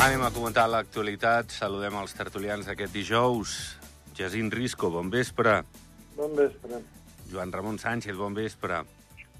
Anem 0.00 0.22
a 0.24 0.30
comentar 0.32 0.62
l'actualitat. 0.64 1.50
Saludem 1.52 1.98
els 2.00 2.14
tertulians 2.16 2.64
d'aquest 2.64 2.94
dijous. 2.96 3.50
Jacint 4.16 4.48
Risco, 4.54 4.88
bon 4.88 5.10
vespre. 5.12 5.58
Bon 6.16 6.32
vespre. 6.38 6.78
Joan 7.28 7.52
Ramon 7.52 7.76
Sánchez, 7.76 8.16
bon 8.16 8.32
vespre. 8.32 8.78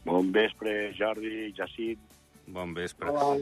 Bon 0.04 0.28
vespre, 0.34 0.74
Jordi, 0.98 1.48
Jacint. 1.56 2.02
Bon 2.52 2.74
vespre. 2.76 3.08
Hola. 3.08 3.40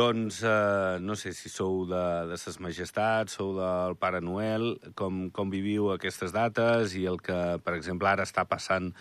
Doncs 0.00 0.38
eh, 0.48 0.96
no 1.04 1.12
sé 1.20 1.34
si 1.36 1.52
sou 1.52 1.84
de, 1.90 2.02
de 2.30 2.38
ses 2.40 2.56
majestats, 2.64 3.36
sou 3.36 3.52
del 3.58 3.98
Pare 4.00 4.22
Noel, 4.24 4.78
com, 4.96 5.26
com 5.36 5.52
viviu 5.52 5.90
aquestes 5.92 6.32
dates 6.32 6.96
i 6.96 7.04
el 7.04 7.20
que, 7.20 7.36
per 7.66 7.76
exemple, 7.76 8.08
ara 8.08 8.24
està 8.24 8.46
passant 8.48 8.94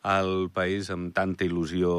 al 0.00 0.48
país 0.54 0.88
amb 0.88 1.12
tanta 1.12 1.44
il·lusió 1.44 1.92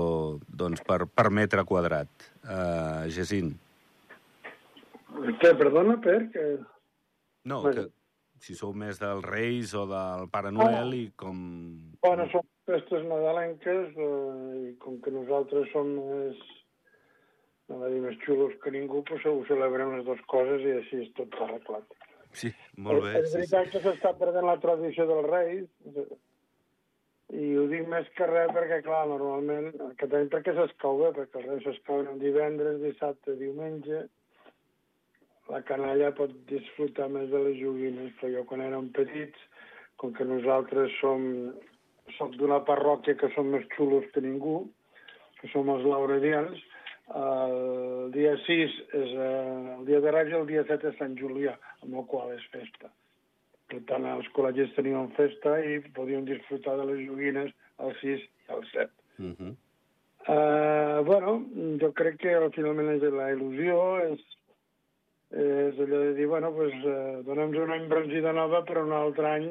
doncs, 0.49 0.81
per, 0.81 1.03
per 1.05 1.29
metre 1.29 1.69
quadrat. 1.69 2.31
Eh, 2.41 3.13
Jacint. 3.13 3.53
Què, 5.41 5.53
perdona, 5.59 5.97
per? 6.03 6.17
Que... 6.33 6.45
No, 7.49 7.59
que 7.67 7.87
si 8.43 8.55
sou 8.59 8.73
més 8.75 8.99
dels 8.99 9.23
Reis 9.27 9.73
o 9.77 9.85
del 9.87 10.27
Pare 10.33 10.51
Noel 10.51 10.95
i 10.97 11.03
com... 11.19 11.37
Bueno, 12.03 12.25
són 12.31 12.43
festes 12.67 13.05
nadalenques 13.07 13.93
eh, 13.95 14.71
i 14.71 14.73
com 14.83 14.97
que 15.03 15.13
nosaltres 15.15 15.69
som 15.71 15.91
més, 15.95 16.39
no 17.71 17.79
va 17.83 17.91
dir 17.93 18.01
més 18.03 18.17
xulos 18.25 18.55
que 18.63 18.73
ningú, 18.75 19.03
doncs 19.07 19.27
ho 19.29 19.37
celebrem 19.47 19.95
les 19.97 20.03
dues 20.07 20.23
coses 20.31 20.65
i 20.65 20.75
així 20.79 21.03
és 21.05 21.13
tot 21.19 21.35
arreglat. 21.45 21.87
Sí, 22.33 22.49
molt 22.81 23.05
bé. 23.05 23.13
És 23.21 23.29
Sí, 23.29 23.31
sí. 23.31 23.37
veritat 23.43 23.71
que 23.75 23.83
s'està 23.85 24.13
perdent 24.19 24.47
la 24.49 24.57
tradició 24.63 25.05
dels 25.07 25.29
Reis 25.29 25.67
i 27.33 27.53
ho 27.57 27.67
dic 27.69 27.87
més 27.89 28.09
que 28.17 28.27
res 28.29 28.51
perquè, 28.55 28.81
clar, 28.85 29.05
normalment, 29.09 29.71
que 29.99 30.07
també 30.09 30.27
perquè 30.33 30.55
s'escau 30.57 30.99
bé, 31.03 31.13
perquè 31.15 31.39
els 31.39 31.47
Reis 31.51 31.63
s'escauen 31.69 32.19
divendres, 32.21 32.81
dissabte, 32.83 33.37
diumenge, 33.39 34.03
la 35.53 35.61
canalla 35.67 36.13
pot 36.17 36.33
disfrutar 36.49 37.09
més 37.13 37.29
de 37.29 37.41
les 37.45 37.59
joguines, 37.61 38.13
però 38.19 38.31
jo 38.33 38.43
quan 38.49 38.63
érem 38.65 38.89
petits, 38.95 39.39
com 40.01 40.13
que 40.17 40.25
nosaltres 40.25 40.93
som, 40.99 41.25
som 42.17 42.33
d'una 42.39 42.63
parròquia 42.67 43.17
que 43.19 43.29
som 43.35 43.51
més 43.53 43.67
xulos 43.75 44.07
que 44.15 44.23
ningú, 44.25 44.63
que 45.39 45.51
som 45.53 45.69
els 45.69 45.85
lauredians, 45.85 46.59
el 47.19 48.11
dia 48.15 48.33
6 48.45 48.75
és 48.99 49.13
eh, 49.13 49.31
el 49.77 49.85
dia 49.89 49.99
de 50.01 50.11
i 50.29 50.35
el 50.39 50.45
dia 50.49 50.63
7 50.69 50.89
és 50.89 50.99
Sant 50.99 51.17
Julià, 51.19 51.57
amb 51.83 51.99
el 51.99 52.05
qual 52.09 52.31
és 52.33 52.45
festa. 52.53 52.89
Per 53.69 53.81
tant, 53.89 54.05
els 54.07 54.29
col·legis 54.35 54.73
tenien 54.77 55.11
festa 55.17 55.57
i 55.59 55.79
podien 55.97 56.25
disfrutar 56.25 56.77
de 56.79 56.87
les 56.91 57.03
joguines 57.07 57.51
el 57.83 57.93
6 58.01 58.23
i 58.23 58.55
el 58.55 58.65
7. 58.71 58.89
Uh 59.19 59.33
-huh. 59.33 59.53
Uh, 60.23 61.03
bueno, 61.03 61.43
jo 61.81 61.91
crec 61.91 62.17
que 62.17 62.49
finalment 62.55 62.95
és 62.95 63.01
la 63.11 63.31
il·lusió, 63.33 63.77
és, 64.13 64.19
és 65.33 65.79
allò 65.79 65.99
de 66.03 66.13
dir, 66.13 66.27
bueno, 66.29 66.51
pues, 66.53 66.73
uh, 66.85 67.23
donem 67.25 67.55
una 67.57 67.77
embranzida 67.79 68.31
nova 68.31 68.61
per 68.63 68.77
un 68.83 68.91
altre 68.93 69.29
any 69.29 69.47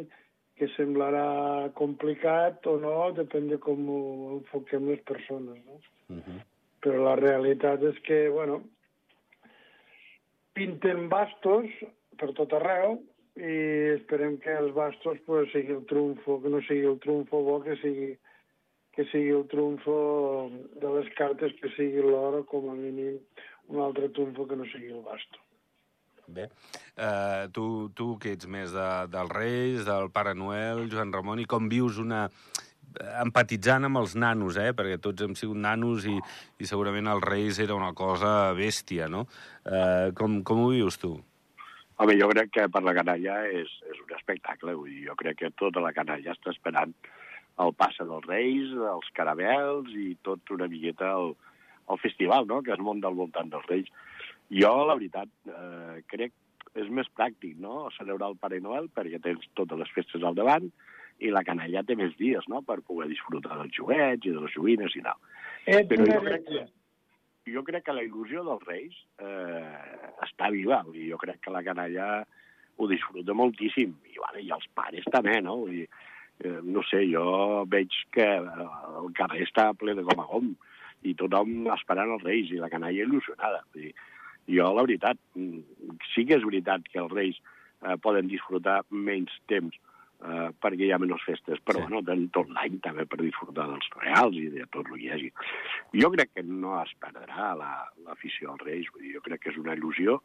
que 0.55 0.69
semblarà 0.77 1.72
complicat 1.75 2.66
o 2.70 2.77
no, 2.78 2.94
depèn 3.16 3.48
de 3.50 3.58
com 3.58 3.88
ho 3.91 4.03
enfoquem 4.36 4.86
les 4.92 5.00
persones, 5.08 5.58
no? 5.66 5.80
Uh 6.14 6.20
-huh. 6.22 6.41
Però 6.83 7.03
la 7.03 7.16
realitat 7.16 7.83
és 7.83 7.98
que, 8.06 8.28
bueno, 8.28 8.62
pinten 10.53 11.09
bastos 11.09 11.66
per 12.19 12.32
tot 12.32 12.53
arreu 12.53 13.00
i 13.37 13.53
esperem 13.97 14.38
que 14.38 14.53
els 14.53 14.75
bastos 14.75 15.19
pues, 15.26 15.50
sigui 15.53 15.72
el 15.72 15.87
trumfo, 15.87 16.41
que 16.42 16.48
no 16.48 16.60
sigui 16.60 16.87
el 16.87 16.98
trumfo 16.98 17.42
bo, 17.42 17.62
que 17.62 17.76
sigui, 17.76 18.19
que 18.92 19.04
sigui 19.04 19.31
el 19.31 19.47
trumfo 19.48 20.50
de 20.81 20.88
les 20.98 21.09
cartes, 21.15 21.53
que 21.60 21.69
sigui 21.71 22.03
l'or, 22.03 22.44
com 22.44 22.69
a 22.71 22.75
mínim 22.75 23.19
un 23.69 23.81
altre 23.81 24.10
trumfo 24.10 24.47
que 24.47 24.56
no 24.56 24.65
sigui 24.65 24.92
el 24.92 25.03
basto. 25.03 25.38
Bé. 26.27 26.49
Uh, 26.97 27.49
tu, 27.53 27.65
tu 27.99 28.12
que 28.22 28.37
ets 28.37 28.47
més 28.47 28.72
de, 28.75 28.88
dels 29.12 29.33
Reis, 29.34 29.83
del 29.88 30.10
Pare 30.15 30.37
Noel, 30.38 30.87
Joan 30.93 31.12
Ramon, 31.15 31.43
i 31.43 31.49
com 31.50 31.71
vius 31.72 31.99
una 32.03 32.28
empatitzant 33.22 33.88
amb 33.88 34.03
els 34.03 34.15
nanos, 34.21 34.59
eh? 34.60 34.72
perquè 34.77 34.99
tots 35.00 35.25
hem 35.25 35.34
sigut 35.38 35.56
nanos 35.56 36.05
i, 36.09 36.19
i 36.60 36.69
segurament 36.69 37.09
els 37.09 37.25
Reis 37.25 37.60
era 37.62 37.77
una 37.77 37.93
cosa 37.97 38.53
bèstia, 38.56 39.09
no? 39.09 39.25
Uh, 39.65 40.12
com, 40.19 40.43
com 40.47 40.65
ho 40.65 40.72
vius 40.75 41.00
tu? 41.00 41.15
Home, 42.03 42.16
jo 42.19 42.28
crec 42.33 42.50
que 42.56 42.69
per 42.72 42.83
la 42.84 42.94
canalla 42.97 43.43
és, 43.47 43.72
és 43.89 43.99
un 44.03 44.15
espectacle. 44.16 44.75
Vull 44.75 44.91
dir, 44.91 45.04
jo 45.06 45.16
crec 45.19 45.39
que 45.43 45.53
tota 45.59 45.83
la 45.84 45.93
canalla 45.97 46.34
està 46.34 46.50
esperant 46.50 46.94
el 47.62 47.75
passe 47.78 48.04
dels 48.09 48.27
Reis, 48.27 48.72
els 48.94 49.10
caramels 49.16 49.93
i 49.94 50.15
tot 50.27 50.50
una 50.54 50.69
miqueta 50.72 51.12
el, 51.19 51.34
el 51.93 52.00
festival 52.03 52.49
no? 52.49 52.62
que 52.65 52.72
es 52.75 52.83
munta 52.83 53.10
al 53.10 53.19
voltant 53.19 53.53
dels 53.53 53.69
Reis. 53.71 53.93
Jo, 54.53 54.73
la 54.85 54.97
veritat, 54.99 55.31
eh, 55.49 56.03
crec 56.13 56.35
és 56.79 56.89
més 56.93 57.09
pràctic, 57.17 57.57
no?, 57.61 57.87
celebrar 57.97 58.33
el 58.33 58.39
Pare 58.41 58.61
Noel 58.65 58.89
perquè 58.93 59.21
tens 59.25 59.45
totes 59.59 59.81
les 59.81 59.91
festes 59.97 60.25
al 60.25 60.37
davant 60.37 60.69
i 61.23 61.31
la 61.33 61.45
canalla 61.47 61.85
té 61.87 61.97
més 61.97 62.15
dies, 62.19 62.45
no?, 62.53 62.63
per 62.67 62.81
poder 62.85 63.09
disfrutar 63.11 63.59
dels 63.59 63.75
joguets 63.77 64.29
i 64.29 64.35
de 64.35 64.45
les 64.45 64.55
joguines 64.55 64.97
i 64.97 65.03
tal. 65.05 65.19
Ets 65.65 65.89
Però 65.91 66.07
jo 66.09 66.23
crec 66.27 66.47
que, 66.49 66.63
jo 67.51 67.65
crec 67.67 67.87
que 67.87 67.97
la 67.97 68.05
il·lusió 68.07 68.45
dels 68.47 68.65
Reis 68.69 68.97
eh, 69.23 70.07
està 70.27 70.51
viva. 70.55 70.83
Dir, 70.93 71.09
jo 71.13 71.21
crec 71.21 71.43
que 71.45 71.55
la 71.55 71.65
canalla 71.67 72.09
ho 72.77 72.89
disfruta 72.91 73.37
moltíssim. 73.37 73.95
I, 74.09 74.17
bueno, 74.19 74.41
i 74.43 74.53
els 74.55 74.69
pares 74.77 75.07
també, 75.15 75.39
no? 75.45 75.59
Vull 75.65 75.83
dir, 75.83 75.89
eh, 76.45 76.59
no 76.65 76.84
sé, 76.89 77.05
jo 77.11 77.65
veig 77.71 77.95
que 78.15 78.29
eh, 78.39 78.69
el 79.03 79.13
carrer 79.19 79.45
està 79.47 79.71
ple 79.79 79.97
de 79.99 80.07
gom 80.07 80.23
a 80.23 80.29
gom 80.31 80.53
i 81.03 81.17
tothom 81.19 81.67
esperant 81.75 82.15
els 82.17 82.25
Reis 82.27 82.53
i 82.55 82.63
la 82.63 82.71
canalla 82.73 83.07
il·lusionada. 83.07 83.65
Vull 83.75 83.89
dir, 83.89 83.95
jo, 84.48 84.72
la 84.75 84.82
veritat, 84.82 85.19
sí 86.14 86.25
que 86.26 86.36
és 86.38 86.44
veritat 86.44 86.82
que 86.91 86.98
els 87.00 87.12
Reis 87.12 87.38
eh, 87.82 87.97
poden 88.03 88.28
disfrutar 88.28 88.82
menys 88.91 89.32
temps 89.50 89.75
eh, 90.22 90.48
perquè 90.62 90.86
hi 90.86 90.92
ha 90.94 90.98
menys 91.03 91.22
festes, 91.26 91.58
però 91.66 91.80
Sí. 91.80 91.86
bueno, 91.88 92.03
tenen 92.06 92.28
tot 92.30 92.48
l'any 92.48 92.78
també 92.80 93.06
per 93.06 93.19
disfrutar 93.22 93.66
dels 93.70 93.88
reals 93.98 94.36
i 94.38 94.48
de 94.54 94.66
tot 94.70 94.86
el 94.86 94.94
que 94.98 95.03
hi 95.06 95.10
hagi. 95.10 95.30
Jo 95.98 96.10
crec 96.14 96.30
que 96.34 96.42
no 96.47 96.76
es 96.82 96.92
perdrà 97.00 97.54
la- 97.58 97.88
l'afició 98.06 98.48
la, 98.48 98.53
als 98.54 98.62
Reis, 98.62 98.86
vull 98.92 99.03
dir, 99.03 99.14
jo 99.16 99.20
crec 99.20 99.41
que 99.42 99.50
és 99.50 99.58
una 99.58 99.75
il·lusió 99.75 100.20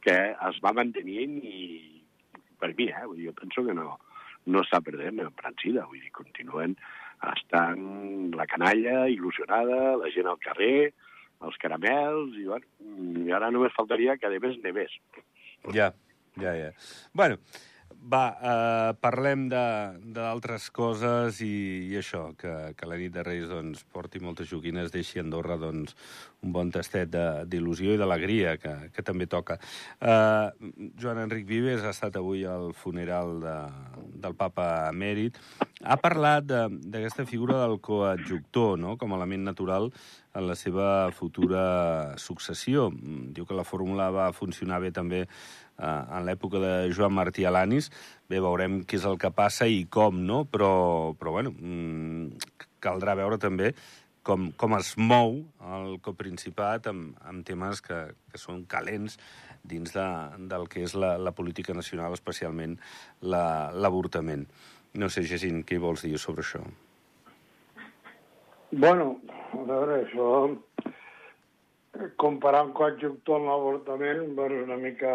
que 0.00 0.14
es 0.48 0.60
va 0.64 0.72
mantenint 0.72 1.40
i 1.44 2.02
per 2.60 2.74
mi, 2.76 2.86
eh, 2.88 3.04
vull 3.06 3.16
dir, 3.16 3.26
jo 3.26 3.32
penso 3.40 3.64
que 3.66 3.74
no, 3.74 3.98
no 4.46 4.60
està 4.62 4.80
perdent 4.80 5.18
en 5.20 5.32
Francida, 5.32 5.84
vull 5.86 6.00
dir, 6.00 6.10
continuen 6.12 6.76
estant 7.34 8.30
la 8.36 8.46
canalla 8.46 9.06
il·lusionada, 9.12 9.96
la 10.00 10.10
gent 10.14 10.26
al 10.30 10.38
carrer, 10.38 10.92
els 11.46 11.56
caramels, 11.62 12.36
i, 12.36 12.46
bueno, 12.50 13.24
i 13.24 13.32
ara 13.32 13.50
només 13.54 13.74
faltaria 13.76 14.16
que, 14.20 14.28
a 14.28 14.42
més, 14.42 14.58
nevés. 14.64 14.94
Ja, 15.74 15.90
ja, 16.40 16.54
ja. 16.56 16.70
Bueno, 17.16 17.38
va, 18.12 18.24
eh, 18.32 18.92
parlem 19.00 19.48
d'altres 19.50 20.70
coses 20.74 21.40
i, 21.44 21.52
i 21.90 21.96
això, 22.00 22.30
que, 22.38 22.54
que 22.76 22.88
la 22.88 22.98
nit 23.00 23.14
de 23.16 23.24
Reis 23.26 23.48
doncs, 23.50 23.84
porti 23.92 24.22
moltes 24.22 24.50
joguines, 24.52 24.92
deixi 24.92 25.20
Andorra 25.22 25.58
doncs, 25.60 25.96
un 26.40 26.52
bon 26.54 26.70
tastet 26.72 27.10
d'il·lusió 27.50 27.92
i 27.94 27.98
d'alegria, 28.00 28.54
que, 28.60 28.72
que 28.94 29.02
també 29.04 29.26
toca. 29.28 29.58
Eh, 30.00 30.70
Joan 31.00 31.20
Enric 31.26 31.44
Vives 31.48 31.84
ha 31.84 31.92
estat 31.92 32.16
avui 32.16 32.46
al 32.48 32.70
funeral 32.72 33.34
de, 33.42 33.56
del 34.24 34.36
papa 34.38 34.88
emèrit. 34.88 35.36
Ha 35.84 35.98
parlat 36.00 36.46
de- 36.48 36.66
d'aquesta 36.92 37.26
figura 37.28 37.60
del 37.66 37.76
coadjuctor, 37.84 38.78
no?, 38.80 38.96
com 38.96 39.12
a 39.12 39.20
element 39.20 39.44
natural 39.50 39.90
en 40.34 40.46
la 40.48 40.56
seva 40.56 41.10
futura 41.12 42.16
successió. 42.16 42.88
Diu 43.36 43.44
que 43.44 43.56
la 43.58 43.64
fórmula 43.68 44.08
va 44.14 44.32
funcionar 44.32 44.80
bé 44.80 44.92
també 44.96 45.26
eh, 45.26 45.28
en 45.84 46.24
l'època 46.24 46.60
de 46.62 46.74
Joan 46.96 47.12
Martí 47.20 47.44
Alanis. 47.44 47.90
Bé, 48.30 48.40
veurem 48.40 48.80
què 48.88 48.96
és 48.96 49.04
el 49.04 49.18
que 49.20 49.28
passa 49.34 49.68
i 49.68 49.84
com, 49.92 50.24
no? 50.24 50.46
Però, 50.48 51.12
però 51.20 51.36
bueno, 51.36 51.52
mm, 51.52 52.54
caldrà 52.80 53.12
veure 53.18 53.36
també 53.36 53.74
com, 54.26 54.50
com 54.60 54.74
es 54.78 54.94
mou 55.00 55.38
el 55.76 55.96
coprincipat 56.04 56.86
amb, 56.90 57.14
amb 57.26 57.46
temes 57.46 57.80
que, 57.84 58.00
que 58.30 58.40
són 58.40 58.64
calents 58.70 59.16
dins 59.62 59.92
de, 59.94 60.06
del 60.50 60.66
que 60.72 60.84
és 60.86 60.94
la, 60.96 61.16
la 61.18 61.32
política 61.36 61.74
nacional, 61.76 62.14
especialment 62.16 62.78
la- 63.20 63.70
l'avortament. 63.72 64.46
No 64.94 65.08
sé, 65.12 65.22
Jacint, 65.28 65.62
què 65.68 65.78
vols 65.78 66.02
dir 66.02 66.18
sobre 66.18 66.42
això? 66.46 66.62
Bueno, 68.72 69.16
a 69.52 69.64
veure, 69.68 70.02
això... 70.06 70.26
Comparar 72.16 72.62
un 72.64 72.70
coadjuctor 72.72 73.40
amb 73.40 73.50
l'avortament, 73.50 74.22
és 74.46 74.60
una 74.64 74.76
mica... 74.78 75.14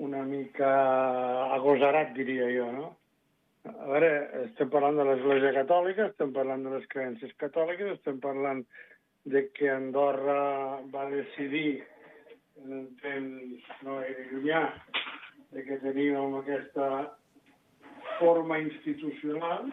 una 0.00 0.22
mica 0.24 0.70
agosarat, 1.54 2.14
diria 2.16 2.46
jo, 2.54 2.70
no? 2.72 2.86
A 3.68 3.86
veure, 3.90 4.10
estem 4.46 4.70
parlant 4.72 4.96
de 4.96 5.04
l'Església 5.04 5.52
Catòlica, 5.52 6.06
estem 6.08 6.30
parlant 6.32 6.62
de 6.64 6.70
les 6.78 6.86
creences 6.92 7.32
catòliques, 7.42 7.90
estem 7.98 8.20
parlant 8.22 8.62
de 9.28 9.42
que 9.52 9.68
Andorra 9.68 10.80
va 10.94 11.04
decidir 11.12 11.82
en 12.62 12.72
un 12.78 12.86
temps 13.02 13.68
no 13.84 13.98
gaire 14.00 14.24
llunyà 14.30 14.62
de 15.52 15.64
que 15.66 15.78
teníem 15.84 16.38
aquesta 16.38 16.88
forma 18.16 18.58
institucional 18.64 19.68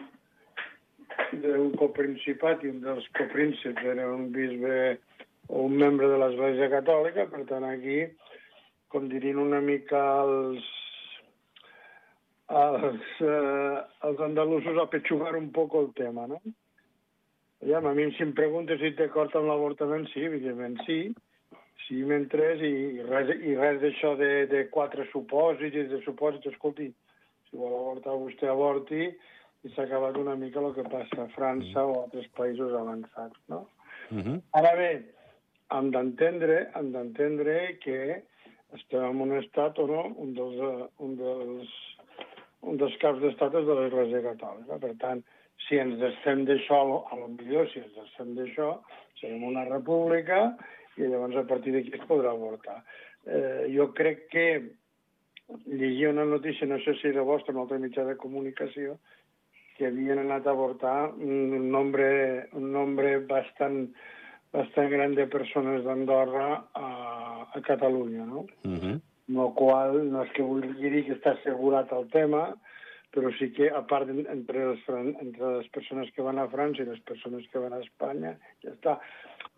d'un 1.40 1.72
coprincipat 1.80 2.64
i 2.64 2.74
un 2.74 2.82
dels 2.84 3.08
coprínceps 3.16 3.88
era 3.94 4.08
un 4.12 4.28
bisbe 4.36 4.98
o 5.48 5.64
un 5.64 5.78
membre 5.80 6.10
de 6.12 6.18
l'Església 6.20 6.68
Catòlica, 6.76 7.24
per 7.32 7.46
tant 7.48 7.64
aquí 7.64 8.02
com 8.92 9.08
dirien 9.08 9.40
una 9.40 9.60
mica 9.64 10.00
els, 10.24 10.68
els, 12.48 13.20
eh, 13.20 13.78
els 14.08 14.20
andalusos 14.24 14.78
a 14.80 14.88
petxugar 14.88 15.36
un 15.36 15.50
poc 15.52 15.74
el 15.74 15.92
tema, 15.94 16.26
no? 16.26 16.40
Ja, 17.66 17.78
a 17.78 17.94
mi 17.94 18.06
si 18.14 18.22
em 18.22 18.32
preguntes 18.32 18.80
si 18.80 18.94
té 18.94 19.08
acord 19.08 19.34
amb 19.36 19.50
l'avortament, 19.50 20.06
sí, 20.12 20.22
evidentment 20.24 20.78
sí, 20.86 20.98
sí, 21.86 22.02
mentre 22.06 22.54
i, 22.56 22.70
i 22.98 23.02
res, 23.02 23.32
i 23.34 23.56
res 23.58 23.80
d'això 23.82 24.14
de, 24.16 24.46
de 24.46 24.64
quatre 24.70 25.08
supòsits 25.10 25.76
i 25.76 25.88
de 25.90 26.00
supòsits, 26.04 26.52
escolti, 26.52 26.88
si 27.48 27.56
vol 27.58 27.74
avortar 27.74 28.14
vostè 28.20 28.48
avorti 28.48 29.08
i 29.08 29.72
s'ha 29.74 29.88
acabat 29.88 30.16
una 30.16 30.36
mica 30.38 30.62
el 30.62 30.72
que 30.76 30.86
passa 30.86 31.24
a 31.24 31.30
França 31.34 31.82
o 31.84 31.96
a 31.96 32.02
altres 32.04 32.28
països 32.38 32.72
avançats, 32.78 33.38
no? 33.48 33.66
Uh 34.10 34.22
-huh. 34.22 34.40
Ara 34.52 34.74
bé, 34.76 34.90
hem 35.74 35.90
d'entendre, 35.90 36.70
hem 36.76 36.92
d'entendre 36.92 37.78
que 37.82 38.22
estem 38.76 39.04
en 39.04 39.20
un 39.20 39.36
estat 39.38 39.78
o 39.78 39.86
no, 39.86 40.02
un 40.16 40.34
dels, 40.34 40.56
uh, 40.60 40.86
un 41.04 41.16
dels, 41.16 41.74
un 42.68 42.80
dels 42.80 42.96
caps 43.02 43.20
d'estat 43.22 43.54
és 43.60 43.66
de 43.66 43.76
l'Església 43.78 44.24
Catòlica. 44.24 44.78
Per 44.82 44.94
tant, 45.02 45.22
si 45.66 45.78
ens 45.82 45.98
desfem 46.00 46.44
d'això, 46.48 46.80
a 47.10 47.18
lo 47.18 47.28
millor 47.34 47.68
si 47.72 47.82
ens 47.82 47.94
desfem 47.96 48.34
d'això, 48.36 48.74
serem 49.20 49.44
una 49.48 49.64
república 49.68 50.42
i 50.98 51.06
llavors 51.06 51.38
a 51.38 51.46
partir 51.48 51.74
d'aquí 51.74 51.94
es 51.94 52.06
podrà 52.10 52.34
avortar. 52.34 52.82
Eh, 53.26 53.68
jo 53.74 53.90
crec 53.96 54.26
que 54.32 54.46
llegia 55.66 56.10
una 56.10 56.24
notícia, 56.24 56.66
no 56.66 56.78
sé 56.84 56.94
si 57.00 57.08
era 57.08 57.24
vostra, 57.26 57.54
en 57.54 57.62
altre 57.62 57.80
mitjà 57.82 58.04
de 58.06 58.16
comunicació, 58.20 58.98
que 59.78 59.86
havien 59.86 60.18
anat 60.24 60.46
a 60.46 60.54
avortar 60.54 61.12
un 61.14 61.68
nombre, 61.70 62.48
un 62.58 62.72
nombre 62.74 63.18
bastant, 63.30 63.84
bastant 64.52 64.90
gran 64.90 65.14
de 65.14 65.28
persones 65.30 65.84
d'Andorra 65.86 66.48
a, 66.74 66.88
a 67.54 67.62
Catalunya, 67.62 68.26
no? 68.26 68.46
Uh 68.66 68.74
-huh. 68.74 68.96
Amb 69.28 69.42
el 69.44 69.52
qual 69.58 69.98
no 70.08 70.24
és 70.24 70.32
que 70.36 70.46
vulgui 70.46 70.90
dir 70.92 71.04
que 71.06 71.16
està 71.18 71.34
assegurat 71.34 71.90
el 71.92 72.06
tema, 72.14 72.46
però 73.12 73.30
sí 73.38 73.50
que, 73.56 73.70
a 73.72 73.82
part, 73.88 74.08
entre 74.10 74.64
les, 74.70 74.84
entre 75.08 75.52
les 75.58 75.68
persones 75.74 76.10
que 76.16 76.24
van 76.24 76.40
a 76.40 76.48
França 76.52 76.84
i 76.84 76.88
les 76.88 77.00
persones 77.08 77.46
que 77.52 77.60
van 77.62 77.76
a 77.76 77.82
Espanya, 77.84 78.34
ja 78.64 78.72
està. 78.74 78.98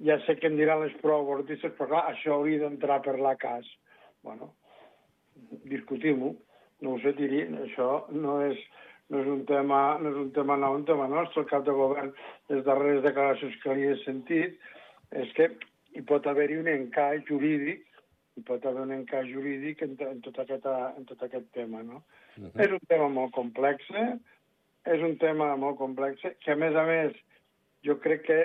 Ja 0.07 0.17
sé 0.25 0.37
que 0.41 0.49
em 0.49 0.57
diran 0.59 0.85
les 0.85 0.95
proavortistes, 1.03 1.75
però 1.77 1.91
clar, 1.91 2.05
això 2.13 2.37
hauria 2.37 2.63
d'entrar 2.63 3.01
per 3.05 3.19
la 3.21 3.35
cas. 3.41 3.67
Bueno, 4.27 4.53
discutim-ho. 5.71 6.35
No 6.81 6.95
ho 6.95 7.01
sé, 7.03 7.13
Tiri, 7.19 7.43
això 7.67 8.07
no 8.15 8.39
és, 8.47 8.61
no 9.13 9.21
és 9.21 9.29
un 9.29 9.43
tema, 9.49 9.99
no 10.01 10.15
és 10.15 10.21
un 10.23 10.31
tema 10.37 10.57
nou, 10.57 10.79
un 10.79 10.87
tema 10.89 11.11
nostre. 11.11 11.43
El 11.43 11.51
cap 11.51 11.67
de 11.67 11.75
govern, 11.77 12.15
les 12.53 12.65
darreres 12.65 13.05
declaracions 13.05 13.59
que 13.65 13.77
li 13.77 13.91
he 13.91 13.99
sentit, 14.07 14.57
és 15.11 15.35
que 15.37 15.51
hi 15.99 16.07
pot 16.07 16.27
haver-hi 16.31 16.61
un 16.63 16.71
encaix 16.71 17.27
jurídic, 17.29 17.85
hi 18.37 18.43
pot 18.47 18.67
haver 18.67 18.83
un 18.87 18.93
encaix 18.95 19.31
jurídic 19.33 19.83
en, 19.83 19.97
en, 20.07 20.21
tot, 20.25 20.39
aquest, 20.39 20.67
en 20.67 21.09
tot 21.09 21.23
aquest 21.27 21.49
tema, 21.57 21.83
no? 21.83 22.03
Uh 22.37 22.45
-huh. 22.45 22.61
És 22.65 22.71
un 22.71 22.85
tema 22.89 23.09
molt 23.09 23.33
complex, 23.33 23.91
eh? 23.91 24.19
és 24.85 25.03
un 25.05 25.17
tema 25.21 25.57
molt 25.57 25.79
complex, 25.79 26.23
que 26.41 26.53
a 26.53 26.57
més 26.57 26.77
a 26.77 26.85
més 26.89 27.17
jo 27.85 27.99
crec 28.01 28.23
que 28.27 28.39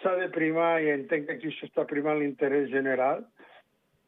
s'ha 0.00 0.14
de 0.20 0.28
primar, 0.32 0.82
i 0.82 0.90
entenc 0.92 1.26
que 1.26 1.36
aquí 1.38 1.52
s'està 1.56 1.86
primant 1.88 2.18
l'interès 2.20 2.70
general, 2.72 3.24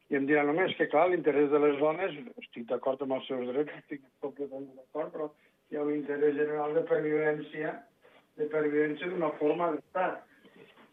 i 0.09 0.15
em 0.15 0.27
dirà 0.29 0.43
només 0.47 0.73
que, 0.77 0.87
clar, 0.91 1.07
l'interès 1.09 1.49
de 1.51 1.59
les 1.59 1.77
dones, 1.81 2.15
estic 2.43 2.67
d'acord 2.69 3.01
amb 3.03 3.17
els 3.17 3.27
seus 3.27 3.47
drets, 3.49 3.73
estic 3.81 4.03
completament 4.23 4.69
d'acord, 4.77 5.11
però 5.13 5.29
hi 5.69 5.77
ha 5.77 5.83
un 5.83 5.95
interès 5.97 6.35
general 6.37 6.75
de 6.77 6.83
pervivència, 6.87 7.73
de 8.37 8.47
pervivència 8.53 9.09
d'una 9.11 9.33
forma 9.41 9.73
d'estat. 9.73 10.23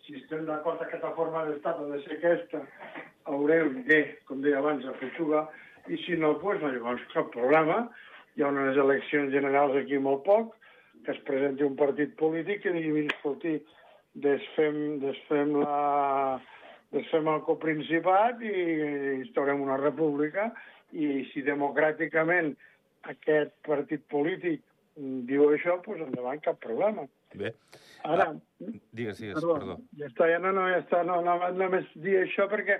Si 0.05 0.19
estem 0.19 0.43
d'acord 0.45 0.81
que 0.81 0.85
aquesta 0.85 1.15
forma 1.17 1.47
d'estat 1.49 1.79
ha 1.81 1.85
de 1.89 1.99
ser 2.05 2.19
aquesta, 2.19 2.61
haurem 3.33 3.79
de, 3.87 4.01
com 4.29 4.43
deia 4.45 4.59
abans, 4.61 4.85
afeixugar, 4.91 5.47
i 5.89 5.97
si 6.03 6.19
no, 6.21 6.35
doncs 6.43 6.61
no, 6.61 6.73
llavors 6.75 7.06
cap 7.12 7.31
problema. 7.33 7.79
Hi 8.37 8.45
ha 8.45 8.51
unes 8.53 8.77
eleccions 8.83 9.33
generals 9.33 9.79
aquí 9.81 10.01
molt 10.03 10.25
poc, 10.27 10.53
que 11.06 11.15
es 11.15 11.23
presenti 11.29 11.65
un 11.65 11.79
partit 11.79 12.12
polític 12.21 12.67
i 12.67 12.75
digui, 12.77 12.93
mira, 12.99 13.15
escolti, 13.15 13.55
desfem, 14.27 14.79
desfem 15.03 15.56
la, 15.62 15.79
desfem 16.93 17.33
el 17.33 17.41
coprincipat 17.49 18.45
i 18.45 18.53
instaurem 19.23 19.65
una 19.65 19.81
república 19.81 20.51
i 20.93 21.25
si 21.33 21.43
democràticament 21.49 22.53
aquest 23.11 23.56
partit 23.67 24.05
polític 24.12 24.61
diu 25.29 25.49
això, 25.49 25.81
doncs 25.87 26.05
endavant, 26.06 26.45
cap 26.45 26.61
problema. 26.62 27.09
Bé. 27.35 27.51
Ara, 28.05 28.29
ah, 28.29 28.71
digues, 28.93 29.19
digues, 29.19 29.39
perdó, 29.39 29.59
perdó. 29.59 29.77
Ja 29.99 30.09
està, 30.11 30.29
ja 30.29 30.39
no, 30.43 30.53
no, 30.53 30.69
ja 30.69 30.81
està, 30.83 31.03
no, 31.09 31.21
no, 31.25 31.37
només 31.56 31.87
dir 32.05 32.19
això 32.21 32.47
perquè 32.51 32.79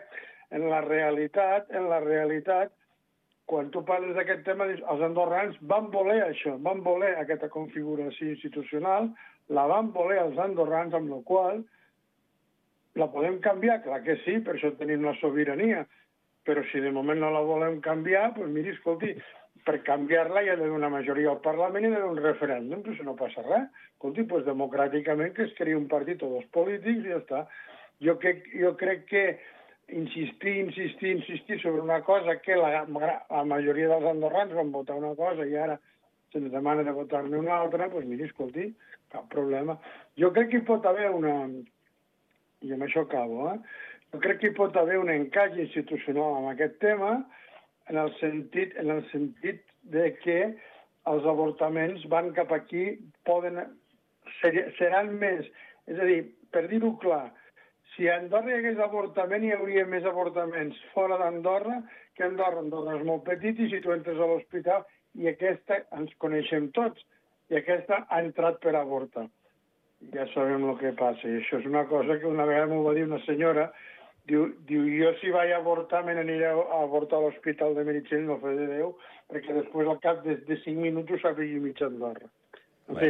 en 0.55 0.67
la 0.69 0.83
realitat, 0.85 1.71
en 1.73 1.89
la 1.89 2.01
realitat, 2.05 2.75
quan 3.49 3.71
tu 3.73 3.83
parles 3.89 4.15
d'aquest 4.17 4.45
tema, 4.45 4.67
dius, 4.69 4.83
els 4.93 5.05
andorrans 5.05 5.57
van 5.71 5.89
voler 5.93 6.21
això, 6.27 6.57
van 6.65 6.83
voler 6.85 7.15
aquesta 7.21 7.49
configuració 7.53 8.31
institucional, 8.33 9.11
la 9.53 9.65
van 9.69 9.91
voler 9.97 10.21
els 10.23 10.39
andorrans, 10.41 10.95
amb 10.97 11.11
la 11.13 11.21
qual 11.29 11.65
la 13.01 13.09
podem 13.13 13.41
canviar? 13.45 13.81
Clar 13.85 14.01
que 14.05 14.17
sí, 14.25 14.39
per 14.45 14.55
això 14.55 14.73
tenim 14.79 15.05
la 15.05 15.17
sobirania. 15.21 15.85
Però 16.45 16.61
si 16.69 16.81
de 16.85 16.93
moment 16.93 17.21
no 17.21 17.31
la 17.33 17.41
volem 17.45 17.81
canviar, 17.85 18.31
doncs 18.37 18.53
miri, 18.53 18.75
escolti, 18.77 19.15
per 19.65 19.81
canviar-la 19.87 20.43
hi 20.45 20.51
ha 20.53 20.57
d'haver 20.59 20.77
una 20.77 20.91
majoria 20.93 21.31
al 21.33 21.41
Parlament 21.45 21.87
i 21.87 21.91
d'haver 21.93 22.11
un 22.11 22.21
referèndum, 22.21 22.83
però 22.85 22.97
si 22.97 23.07
no 23.07 23.17
passa 23.17 23.45
res. 23.47 23.71
Escolti, 23.95 24.27
doncs 24.29 24.47
democràticament 24.49 25.33
que 25.37 25.47
es 25.49 25.55
creï 25.59 25.77
un 25.79 25.89
partit 25.89 26.23
o 26.23 26.31
dos 26.35 26.45
polítics 26.57 27.07
i 27.07 27.13
ja 27.13 27.21
està. 27.23 27.45
Jo, 28.05 28.19
que, 28.21 28.35
jo 28.53 28.75
crec 28.77 29.07
que 29.09 29.25
insistir, 29.89 30.57
insistir, 30.67 31.15
insistir 31.17 31.61
sobre 31.63 31.81
una 31.81 32.01
cosa 32.05 32.37
que 32.45 32.57
la, 32.57 32.85
la 32.85 33.45
majoria 33.49 33.89
dels 33.93 34.09
andorrans 34.13 34.53
van 34.57 34.73
votar 34.73 34.97
una 35.01 35.15
cosa 35.17 35.47
i 35.49 35.57
ara 35.57 35.79
se'ns 36.33 36.51
demana 36.53 36.83
de 36.83 36.93
votar-ne 36.93 37.39
una 37.39 37.57
altra, 37.63 37.89
doncs 37.89 38.09
miri, 38.11 38.27
escolti, 38.29 38.69
cap 39.15 39.29
problema. 39.33 39.79
Jo 40.21 40.33
crec 40.35 40.51
que 40.51 40.61
hi 40.61 40.69
pot 40.69 40.85
haver 40.91 41.09
una... 41.15 41.37
I 42.65 42.73
amb 42.73 42.85
això 42.87 43.05
acabo, 43.05 43.49
eh? 43.53 43.59
Jo 44.13 44.21
crec 44.25 44.41
que 44.41 44.51
hi 44.51 44.57
pot 44.57 44.77
haver 44.81 44.97
un 44.99 45.11
encaix 45.13 45.57
institucional 45.61 46.39
amb 46.39 46.53
aquest 46.53 46.79
tema 46.83 47.17
en 47.91 48.01
el 48.01 48.13
sentit, 48.21 48.75
en 48.81 48.91
el 48.95 49.03
sentit 49.11 49.63
de 49.95 50.11
que 50.23 50.39
els 51.13 51.27
avortaments 51.29 52.05
van 52.13 52.33
cap 52.37 52.53
aquí, 52.57 52.87
poden, 53.29 53.61
ser, 54.41 54.55
seran 54.79 55.15
més... 55.21 55.49
És 55.91 55.99
a 56.01 56.07
dir, 56.09 56.21
per 56.55 56.65
dir-ho 56.71 56.95
clar, 57.03 57.27
si 57.95 58.09
a 58.09 58.17
Andorra 58.17 58.51
hi 58.51 58.59
hagués 58.59 58.81
avortament, 58.81 59.45
hi 59.45 59.53
hauria 59.55 59.85
més 59.87 60.07
avortaments 60.09 60.79
fora 60.95 61.19
d'Andorra 61.21 61.83
que 62.17 62.25
a 62.25 62.29
Andorra. 62.31 62.63
Andorra 62.63 62.97
és 62.99 63.07
molt 63.07 63.25
petit 63.29 63.61
i 63.61 63.69
si 63.71 63.81
tu 63.85 63.93
entres 63.95 64.19
a 64.19 64.29
l'hospital 64.31 64.87
i 65.21 65.29
aquesta 65.31 65.83
ens 65.99 66.15
coneixem 66.23 66.71
tots 66.75 67.05
i 67.53 67.59
aquesta 67.61 68.01
ha 68.09 68.21
entrat 68.25 68.61
per 68.65 68.75
avortar. 68.79 69.29
Ja 70.15 70.27
sabem 70.33 70.65
el 70.69 70.79
que 70.81 70.93
passa. 70.99 71.29
I 71.29 71.41
això 71.41 71.61
és 71.61 71.69
una 71.71 71.85
cosa 71.91 72.19
que 72.19 72.29
una 72.29 72.49
vegada 72.49 72.73
m'ho 72.73 72.83
va 72.87 72.97
dir 72.97 73.07
una 73.07 73.21
senyora, 73.29 73.69
diu, 74.31 74.47
diu 74.69 74.87
jo 74.99 75.13
si 75.21 75.33
vaig 75.35 75.53
a 75.53 75.59
avortar 75.61 76.05
me 76.05 76.15
n'aniré 76.17 76.51
a 76.53 76.81
avortar 76.83 77.19
a 77.19 77.27
l'hospital 77.27 77.77
de 77.77 77.85
Meritxell, 77.89 78.25
no 78.29 78.39
fe 78.43 78.55
de 78.59 78.71
Déu, 78.71 78.95
perquè 79.33 79.57
després 79.57 79.91
al 79.91 80.01
cap 80.05 80.25
de, 80.25 80.39
de 80.49 80.61
5 80.65 80.81
minuts 80.81 81.13
ho 81.13 81.21
sabia 81.23 81.61
mitja 81.61 81.91
Andorra. 81.91 82.31
En 82.85 82.99
fi, 83.01 83.07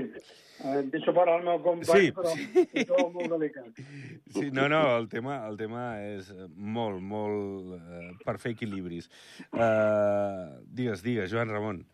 eh, 0.63 0.83
deixo 0.93 1.13
parar 1.15 1.41
el 1.41 1.47
meu 1.49 1.59
company, 1.63 2.05
Sí, 2.07 2.13
però 2.15 2.31
sí. 2.31 2.45
és 2.79 2.87
tot 2.87 3.11
molt 3.15 3.33
delicat. 3.33 3.81
Sí, 4.35 4.51
no, 4.55 4.69
no, 4.71 4.83
el 4.99 5.09
tema, 5.11 5.41
el 5.49 5.59
tema 5.59 5.83
és 6.03 6.31
molt, 6.55 7.03
molt 7.03 7.75
uh, 7.77 8.07
per 8.25 8.37
fer 8.43 8.55
equilibris. 8.55 9.07
Uh, 9.51 10.63
digues, 10.67 11.03
digues, 11.07 11.31
Joan 11.31 11.53
Ramon. 11.55 11.85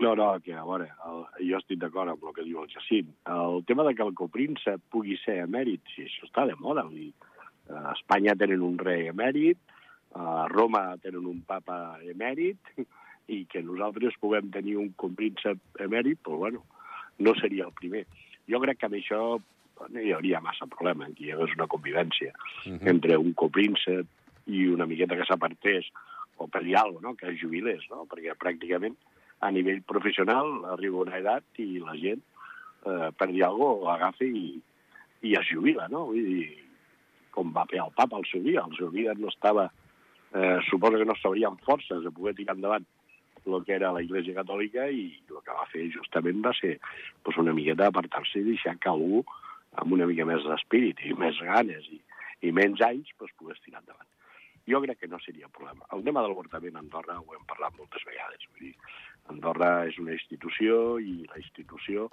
No, 0.00 0.14
no, 0.16 0.28
que 0.40 0.54
a 0.54 0.62
veure, 0.64 0.86
el, 1.06 1.24
jo 1.50 1.58
estic 1.58 1.80
d'acord 1.82 2.14
amb 2.14 2.22
el 2.24 2.36
que 2.36 2.46
diu 2.46 2.62
el 2.62 2.70
Jacint. 2.72 3.10
El 3.28 3.64
tema 3.68 3.84
de 3.84 3.94
que 3.94 4.06
el 4.06 4.14
copríncep 4.16 4.82
pugui 4.94 5.18
ser 5.24 5.40
emèrit, 5.44 5.82
sí, 5.94 6.06
això 6.06 6.28
està 6.28 6.46
de 6.48 6.56
moda. 6.62 6.86
Vull 6.86 7.10
dir, 7.10 7.29
a 7.70 7.92
Espanya 7.94 8.34
tenen 8.38 8.62
un 8.66 8.78
rei 8.78 9.08
emèrit, 9.10 9.58
a 10.18 10.48
Roma 10.50 10.96
tenen 11.02 11.26
un 11.30 11.42
papa 11.46 11.98
emèrit, 12.02 12.58
i 13.30 13.44
que 13.46 13.62
nosaltres 13.62 14.18
puguem 14.20 14.50
tenir 14.54 14.76
un 14.80 14.90
copríncep 14.98 15.82
emèrit, 15.86 16.18
doncs, 16.26 16.38
bueno, 16.42 16.64
no 17.20 17.34
seria 17.38 17.68
el 17.68 17.74
primer. 17.76 18.04
Jo 18.50 18.60
crec 18.62 18.80
que 18.80 18.88
amb 18.88 18.98
això 18.98 19.20
no 19.88 20.00
hi 20.02 20.12
hauria 20.12 20.42
massa 20.44 20.66
problema, 20.70 21.08
que 21.14 21.28
hi 21.28 21.34
hagués 21.34 21.54
una 21.56 21.68
convivència 21.70 22.32
uh 22.32 22.72
-huh. 22.72 22.88
entre 22.90 23.16
un 23.16 23.32
copríncep 23.34 24.06
i 24.46 24.66
una 24.68 24.86
miqueta 24.86 25.16
que 25.16 25.24
s'apartés, 25.28 25.86
o 26.36 26.48
per 26.48 26.64
dir 26.64 26.76
alguna 26.76 27.00
cosa, 27.00 27.08
no? 27.08 27.16
que 27.16 27.26
es 27.30 27.40
jubilés, 27.40 27.84
no? 27.90 28.06
perquè 28.06 28.34
pràcticament 28.34 28.96
a 29.40 29.50
nivell 29.50 29.82
professional 29.82 30.64
arriba 30.64 31.04
una 31.04 31.18
edat 31.18 31.44
i 31.58 31.78
la 31.78 31.94
gent, 31.96 32.22
eh, 32.86 33.10
per 33.16 33.28
dir 33.28 33.44
alguna 33.44 33.74
cosa, 33.78 33.94
agafa 33.94 34.24
i, 34.24 34.60
i 35.22 35.34
es 35.34 35.46
jubila, 35.48 35.88
no? 35.88 36.06
Vull 36.06 36.24
dir, 36.24 36.58
com 37.34 37.52
va 37.56 37.66
fer 37.70 37.80
el 37.82 37.92
papa 37.96 38.18
al 38.18 38.26
seu 38.30 38.42
dia, 38.44 38.64
el 38.66 38.76
seu 38.76 38.90
dia 38.94 39.14
no 39.18 39.28
estava, 39.28 39.70
eh, 40.34 40.58
suposo 40.68 40.98
que 40.98 41.08
no 41.08 41.16
s'haurien 41.18 41.58
forces 41.66 42.02
de 42.04 42.10
poder 42.10 42.34
tirar 42.38 42.56
endavant 42.58 42.86
el 43.46 43.64
que 43.64 43.72
era 43.72 43.92
la 43.92 44.02
Iglesia 44.02 44.36
Catòlica 44.36 44.86
i 44.92 45.06
el 45.30 45.40
que 45.44 45.56
va 45.56 45.66
fer 45.72 45.86
justament 45.94 46.42
va 46.44 46.52
ser 46.58 46.76
pues, 47.24 47.38
una 47.40 47.54
miqueta 47.56 47.88
apartar-se 47.88 48.40
i 48.40 48.46
deixar 48.46 48.76
que 48.78 48.90
algú 48.92 49.24
amb 49.80 49.96
una 49.96 50.06
mica 50.10 50.26
més 50.28 50.44
d'espírit 50.44 51.00
i 51.06 51.14
més 51.18 51.38
ganes 51.46 51.86
i, 51.88 52.00
i 52.46 52.52
menys 52.52 52.82
anys 52.84 53.12
pues, 53.18 53.32
pogués 53.38 53.60
tirar 53.64 53.80
endavant. 53.80 54.06
jo 54.70 54.78
crec 54.82 55.00
que 55.00 55.08
no 55.08 55.18
seria 55.18 55.48
problema. 55.48 55.86
El 55.90 56.04
tema 56.04 56.22
de 56.22 56.28
l'avortament 56.28 56.76
a 56.76 56.82
Andorra 56.84 57.16
ho 57.18 57.34
hem 57.34 57.46
parlat 57.48 57.74
moltes 57.78 58.04
vegades. 58.06 58.44
Vull 58.52 58.68
dir, 58.68 58.74
Andorra 59.32 59.70
és 59.88 59.96
una 59.98 60.12
institució 60.14 60.98
i 61.02 61.24
la 61.26 61.40
institució 61.40 62.10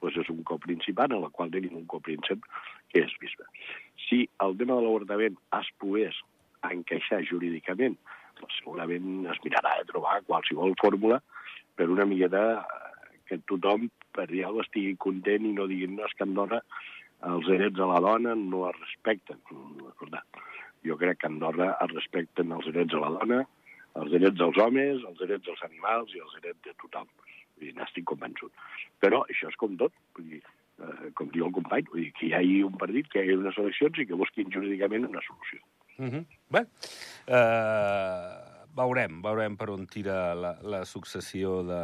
pues, 0.00 0.16
és 0.20 0.30
un 0.32 0.42
coprincipant 0.48 1.12
en 1.12 1.22
la 1.24 1.32
qual 1.34 1.52
tenim 1.54 1.76
un 1.78 1.86
copríncep 1.90 2.44
que 2.92 3.04
és 3.04 3.14
bisbe. 3.22 3.46
Si 4.06 4.24
el 4.44 4.56
tema 4.60 4.76
de 4.76 4.86
l'avortament 4.86 5.38
es 5.60 5.70
pogués 5.82 6.18
encaixar 6.66 7.22
jurídicament, 7.30 7.96
doncs 8.40 8.58
segurament 8.60 9.26
es 9.32 9.40
mirarà 9.44 9.76
de 9.80 9.88
trobar 9.90 10.20
qualsevol 10.28 10.76
fórmula 10.80 11.20
per 11.76 11.88
una 11.92 12.06
miqueta 12.08 12.42
que 13.26 13.40
tothom, 13.50 13.88
per 14.14 14.28
dir 14.30 14.44
alguna 14.46 14.64
estigui 14.66 14.94
content 15.02 15.46
i 15.46 15.54
no 15.56 15.66
diguin 15.70 15.96
no, 15.98 16.06
és 16.06 16.14
que 16.16 16.24
Andorra 16.26 16.60
els 17.26 17.48
drets 17.48 17.74
de 17.76 17.86
la 17.90 18.00
dona 18.04 18.34
no 18.38 18.66
es 18.68 18.76
respecten. 18.78 19.40
Jo 20.86 20.96
crec 21.00 21.20
que 21.20 21.30
Andorra 21.30 21.72
es 21.82 21.94
respecten 21.94 22.52
els 22.54 22.68
drets 22.70 22.92
de 22.92 23.00
la 23.02 23.12
dona, 23.16 23.40
els 23.96 24.12
drets 24.12 24.38
dels 24.38 24.60
homes, 24.62 25.02
els 25.08 25.18
drets 25.22 25.46
dels 25.48 25.64
animals 25.66 26.14
i 26.14 26.22
els 26.22 26.36
drets 26.40 26.62
de 26.68 26.74
tothom. 26.82 27.08
I 27.64 27.72
n'estic 27.76 28.06
convençut. 28.10 28.52
Però 29.00 29.22
això 29.26 29.50
és 29.52 29.58
com 29.60 29.76
tot. 29.80 29.94
Vull 30.16 30.28
dir, 30.34 30.42
eh, 30.82 31.10
com 31.14 31.30
diu 31.32 31.46
el 31.46 31.54
company, 31.56 31.86
vull 31.92 32.04
dir, 32.04 32.12
que 32.18 32.28
hi 32.28 32.34
hagi 32.36 32.62
un 32.66 32.76
partit, 32.80 33.08
que 33.12 33.20
hi 33.20 33.24
hagi 33.24 33.38
unes 33.40 33.58
eleccions 33.62 33.98
i 33.98 34.06
que 34.06 34.20
busquin 34.22 34.52
jurídicament 34.52 35.08
una 35.08 35.24
solució. 35.28 35.60
Mm 35.98 36.10
-hmm. 36.10 36.24
Bé, 36.52 36.60
uh, 37.32 38.66
veurem, 38.76 39.22
veurem 39.22 39.56
per 39.56 39.70
on 39.70 39.86
tira 39.86 40.34
la, 40.34 40.58
la 40.62 40.84
successió 40.84 41.62
de, 41.64 41.82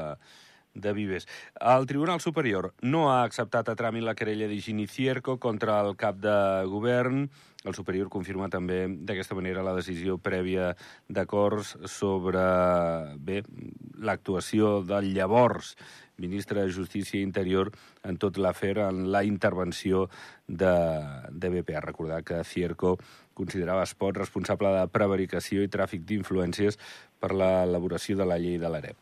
de 0.74 0.92
Vives. 0.92 1.28
El 1.60 1.86
Tribunal 1.86 2.20
Superior 2.20 2.72
no 2.82 3.10
ha 3.12 3.22
acceptat 3.22 3.68
a 3.68 3.76
tràmit 3.78 4.04
la 4.06 4.16
querella 4.18 4.48
d'Higini 4.48 4.86
Cierco 4.86 5.38
contra 5.38 5.80
el 5.84 5.96
cap 5.96 6.20
de 6.22 6.36
govern. 6.68 7.26
El 7.62 7.76
Superior 7.78 8.08
confirma 8.10 8.48
també 8.50 8.86
d'aquesta 8.90 9.36
manera 9.38 9.62
la 9.62 9.76
decisió 9.76 10.18
prèvia 10.18 10.72
d'acords 11.08 11.76
sobre 11.86 12.42
bé 13.18 13.42
l'actuació 14.02 14.80
del 14.82 15.12
llavors 15.14 15.76
ministre 16.22 16.62
de 16.62 16.70
Justícia 16.70 17.18
i 17.18 17.26
Interior 17.26 17.70
en 18.06 18.16
tot 18.20 18.38
l'afer 18.38 18.76
en 18.84 19.10
la 19.12 19.24
intervenció 19.26 20.08
de, 20.46 20.72
de 21.30 21.50
BPA. 21.50 21.82
Recordar 21.82 22.22
que 22.24 22.42
Cierco 22.44 22.96
considerava 23.34 23.84
Espot 23.86 24.16
responsable 24.16 24.70
de 24.76 24.86
prevaricació 24.92 25.64
i 25.64 25.72
tràfic 25.72 26.06
d'influències 26.08 26.78
per 27.20 27.32
l'elaboració 27.34 28.16
de 28.18 28.28
la 28.28 28.38
llei 28.38 28.58
de 28.62 28.70
l'AREP. 28.70 28.98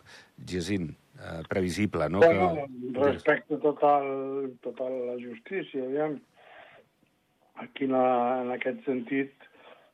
Gesín, 0.47 0.95
eh, 1.21 1.43
previsible, 1.49 2.09
no? 2.09 2.19
Bueno, 2.19 2.67
que... 2.93 2.99
respecte 2.99 3.57
total, 3.59 4.53
total 4.62 4.93
a 4.93 5.15
la 5.15 5.17
justícia, 5.21 5.85
aviam. 5.85 6.21
Aquí 7.57 7.85
en, 7.85 7.93
la, 7.93 8.41
en 8.43 8.53
aquest 8.57 8.85
sentit 8.87 9.33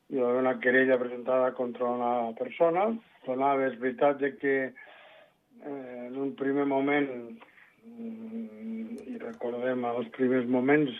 hi 0.08 0.20
va 0.20 0.28
haver 0.30 0.42
una 0.44 0.58
querella 0.62 0.98
presentada 0.98 1.52
contra 1.54 1.90
una 1.90 2.32
persona. 2.38 2.86
Donava, 3.26 3.66
és 3.66 3.78
veritat 3.82 4.20
de 4.22 4.32
que 4.38 4.56
eh, 4.70 6.06
en 6.06 6.18
un 6.22 6.34
primer 6.38 6.66
moment, 6.70 7.08
mm, 7.84 9.00
i 9.10 9.16
recordem 9.18 9.82
els 9.90 10.12
primers 10.14 10.46
moments, 10.46 10.94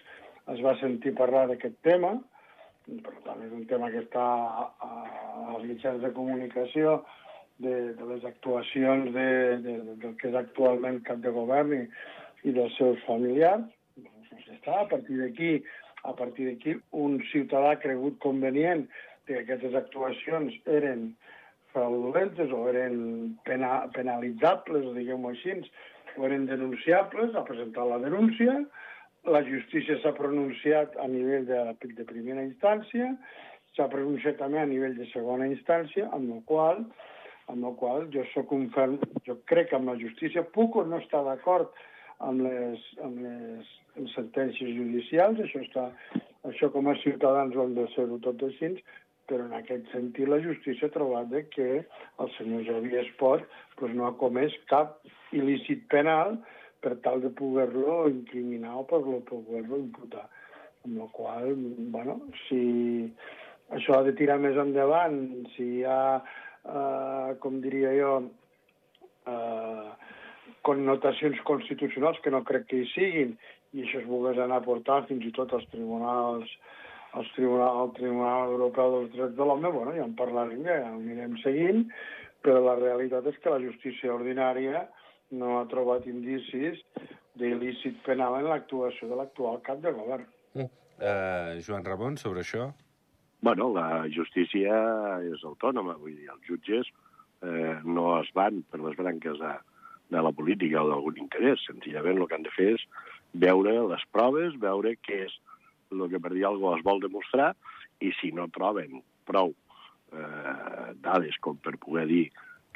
es 0.54 0.62
va 0.62 0.75
sentir 0.80 1.14
parlar 1.18 1.47
d'aquest 1.50 1.78
tema, 1.87 2.16
per 2.87 3.14
tant 3.26 3.40
és 3.42 3.52
un 3.54 3.64
tema 3.71 3.90
que 3.90 4.02
està 4.04 4.25
als 4.87 5.64
mitjans 5.66 6.02
de 6.02 6.11
comunicació, 6.14 7.00
de, 7.58 7.94
de 7.96 8.04
les 8.12 8.25
actuacions 8.25 9.12
de, 9.14 9.28
de, 9.64 9.75
del 10.02 10.14
que 10.20 10.30
és 10.30 10.38
actualment 10.38 11.00
cap 11.06 11.22
de 11.25 11.32
govern 11.32 11.72
i, 11.76 11.82
i 12.48 12.54
dels 12.56 12.76
seus 12.80 13.00
familiars. 13.08 13.64
Doncs 13.96 14.50
està, 14.58 14.82
a 14.82 14.88
partir 14.90 15.20
d'aquí, 15.22 15.52
a 16.04 16.12
partir 16.16 16.50
d'aquí, 16.50 16.76
un 16.92 17.18
ciutadà 17.32 17.75
ha 17.75 17.82
cregut 17.82 18.18
convenient 18.25 18.86
que 19.26 19.40
aquestes 19.40 19.75
actuacions 19.75 20.54
eren 20.70 21.10
fraudulentes 21.72 22.52
o 22.54 22.62
eren 22.70 23.36
pena, 23.44 23.86
penalitzables, 23.96 24.86
diguem-ho 24.96 25.32
així, 25.32 25.58
o 26.16 26.25
eren 26.28 26.46
denunciables, 26.48 27.34
ha 27.34 27.44
presentat 27.44 27.90
la 27.90 27.98
denúncia, 28.04 28.54
la 29.26 29.42
justícia 29.44 29.98
s'ha 30.00 30.14
pronunciat 30.16 30.94
a 31.02 31.08
nivell 31.10 31.44
de, 31.48 31.58
de 31.98 32.06
primera 32.08 32.44
instància, 32.46 33.10
s'ha 33.76 33.88
pronunciat 33.92 34.38
també 34.40 34.62
a 34.62 34.68
nivell 34.70 34.94
de 34.96 35.08
segona 35.10 35.48
instància, 35.50 36.06
amb 36.16 36.30
la 36.30 36.40
qual 36.48 36.84
amb 37.52 37.62
la 37.62 37.72
qual 37.78 38.06
jo 38.14 38.24
sóc 38.32 38.52
un 38.52 38.68
ferm, 38.74 38.98
jo 39.26 39.38
crec 39.50 39.70
que 39.70 39.78
amb 39.78 39.90
la 39.92 39.98
justícia 40.00 40.44
puc 40.56 40.76
o 40.76 40.84
no 40.84 41.00
estar 41.02 41.22
d'acord 41.26 41.74
amb 42.26 42.42
les, 42.46 42.84
amb 43.04 43.20
les, 43.22 43.72
sentències 44.14 44.74
judicials, 44.76 45.40
això, 45.40 45.62
està, 45.64 45.86
això 46.48 46.68
com 46.72 46.88
a 46.90 46.96
ciutadans 47.02 47.56
ho 47.56 47.64
hem 47.64 47.74
de 47.78 47.86
ser-ho 47.94 48.18
tot 48.24 48.42
així, 48.44 48.74
però 49.26 49.46
en 49.48 49.54
aquest 49.58 49.88
sentit 49.92 50.28
la 50.30 50.40
justícia 50.42 50.88
ha 50.88 50.94
trobat 50.94 51.32
que 51.54 51.68
el 51.82 52.30
senyor 52.36 52.66
Javier 52.68 53.04
Espot 53.06 53.46
pues, 53.78 53.94
no 53.94 54.06
ha 54.06 54.14
comès 54.20 54.54
cap 54.70 55.00
il·lícit 55.34 55.86
penal 55.92 56.36
per 56.84 56.94
tal 57.02 57.22
de 57.24 57.32
poder-lo 57.34 58.06
incriminar 58.10 58.76
o 58.78 58.84
per 58.86 59.00
poder-lo 59.02 59.80
imputar. 59.80 60.26
Amb 60.86 61.00
la 61.00 61.08
qual 61.16 61.54
bueno, 61.90 62.20
si 62.46 62.60
això 63.74 63.96
ha 63.96 64.04
de 64.06 64.14
tirar 64.14 64.38
més 64.38 64.58
endavant, 64.60 65.18
si 65.56 65.80
hi 65.80 65.84
ha 65.88 66.22
eh, 66.66 67.37
com 67.42 67.61
diria 67.64 67.92
jo, 67.96 68.12
eh, 69.32 69.90
connotacions 70.66 71.40
constitucionals 71.46 72.18
que 72.25 72.32
no 72.35 72.42
crec 72.44 72.66
que 72.70 72.82
hi 72.82 72.88
siguin, 72.94 73.37
i 73.75 73.85
això 73.85 74.00
es 74.02 74.08
volgués 74.08 74.38
anar 74.42 74.61
a 74.62 74.66
portar 74.66 75.04
fins 75.11 75.25
i 75.26 75.35
tot 75.37 75.52
als 75.54 75.66
tribunals 75.73 76.50
als 77.16 77.32
tribunal, 77.32 77.80
al 77.80 77.92
Tribunal 77.96 78.50
Europeu 78.52 78.90
dels 78.92 79.12
Drets 79.14 79.37
de 79.38 79.44
l'Home, 79.49 79.70
bueno, 79.73 79.92
ja 79.96 80.04
en 80.04 80.14
parlarem, 80.18 80.62
ja 80.66 80.76
ho 80.85 80.99
anirem 80.99 81.37
seguint, 81.40 81.87
però 82.44 82.61
la 82.61 82.76
realitat 82.76 83.26
és 83.30 83.38
que 83.40 83.52
la 83.52 83.62
justícia 83.62 84.12
ordinària 84.12 84.85
no 85.40 85.56
ha 85.58 85.68
trobat 85.70 86.04
indicis 86.11 86.82
d'il·lícit 87.40 88.02
penal 88.04 88.37
en 88.38 88.50
l'actuació 88.50 89.08
de 89.08 89.16
l'actual 89.18 89.62
cap 89.64 89.80
de 89.85 89.92
govern. 89.96 90.28
Uh, 90.56 91.56
Joan 91.64 91.85
Ramon, 91.85 92.20
sobre 92.20 92.44
això? 92.44 92.70
Bueno, 93.40 93.69
la 93.75 94.07
justícia 94.12 94.76
és 95.28 95.45
autònoma, 95.45 95.99
vull 96.00 96.16
dir, 96.16 96.31
els 96.33 96.47
jutges 96.49 96.88
eh, 97.45 97.76
no 97.85 98.16
es 98.21 98.31
van 98.35 98.62
per 98.71 98.81
les 98.81 98.97
branques 98.97 99.38
de, 99.43 99.52
de 100.14 100.23
la 100.23 100.33
política 100.33 100.83
o 100.83 100.88
d'algun 100.90 101.21
interès. 101.21 101.62
Senzillament 101.66 102.21
el 102.21 102.31
que 102.31 102.38
han 102.38 102.47
de 102.47 102.55
fer 102.57 102.73
és 102.78 102.87
veure 103.37 103.76
les 103.93 104.07
proves, 104.12 104.57
veure 104.62 104.97
què 105.05 105.26
és 105.26 105.37
el 105.93 106.09
que 106.11 106.21
per 106.23 106.33
dir 106.33 106.47
alguna 106.47 106.73
cosa 106.73 106.81
es 106.81 106.88
vol 106.88 107.05
demostrar 107.05 107.52
i 108.02 108.11
si 108.19 108.33
no 108.35 108.49
troben 108.52 109.00
prou 109.28 109.52
eh, 109.52 110.90
dades 111.05 111.38
com 111.45 111.61
per 111.62 111.76
poder 111.83 112.07
dir 112.11 112.25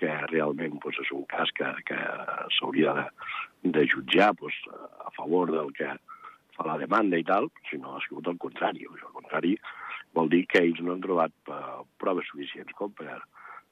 que 0.00 0.12
realment 0.30 0.78
pues, 0.80 0.96
és 1.02 1.10
un 1.12 1.26
cas 1.28 1.50
que, 1.56 1.68
que 1.88 1.98
s'hauria 2.56 2.94
de, 2.96 3.06
de 3.76 3.84
jutjar 3.90 4.32
pues, 4.38 4.56
a 5.04 5.10
favor 5.16 5.52
del 5.52 5.72
que 5.76 5.90
fa 6.56 6.66
la 6.68 6.78
demanda 6.80 7.20
i 7.20 7.26
tal, 7.26 7.50
si 7.68 7.78
no 7.78 7.96
ha 7.96 8.02
sigut 8.06 8.30
el 8.32 8.38
contrari. 8.40 8.86
Al 8.88 9.12
contrari, 9.16 9.56
vol 10.16 10.30
dir 10.32 10.44
que 10.50 10.62
ells 10.62 10.80
no 10.84 10.94
han 10.94 11.04
trobat 11.04 11.52
uh, 11.52 11.82
proves 12.02 12.28
suficients 12.30 12.74
com 12.78 12.92
per, 12.98 13.20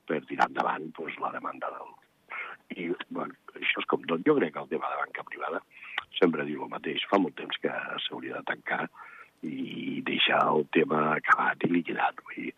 per 0.09 0.21
tirar 0.28 0.49
endavant 0.50 0.90
pues, 0.97 1.16
la 1.23 1.33
demanda 1.35 1.71
del... 1.75 1.95
I, 2.76 2.90
bueno, 3.16 3.33
això 3.57 3.80
és 3.80 3.88
com 3.88 4.02
tot. 4.04 4.25
Jo 4.26 4.37
crec 4.37 4.52
que 4.54 4.62
el 4.62 4.68
tema 4.71 4.90
de 4.92 4.99
banca 5.00 5.25
privada 5.25 5.62
sempre 6.18 6.45
diu 6.49 6.66
el 6.66 6.73
mateix. 6.73 7.04
Fa 7.11 7.21
molt 7.23 7.37
temps 7.38 7.61
que 7.62 7.73
s'hauria 8.04 8.40
de 8.40 8.49
tancar 8.50 8.83
i 9.47 10.02
deixar 10.04 10.42
el 10.52 10.66
tema 10.75 11.14
acabat 11.14 11.64
i 11.64 11.73
liquidat. 11.73 12.21
Vull 12.26 12.49
dir, 12.49 12.52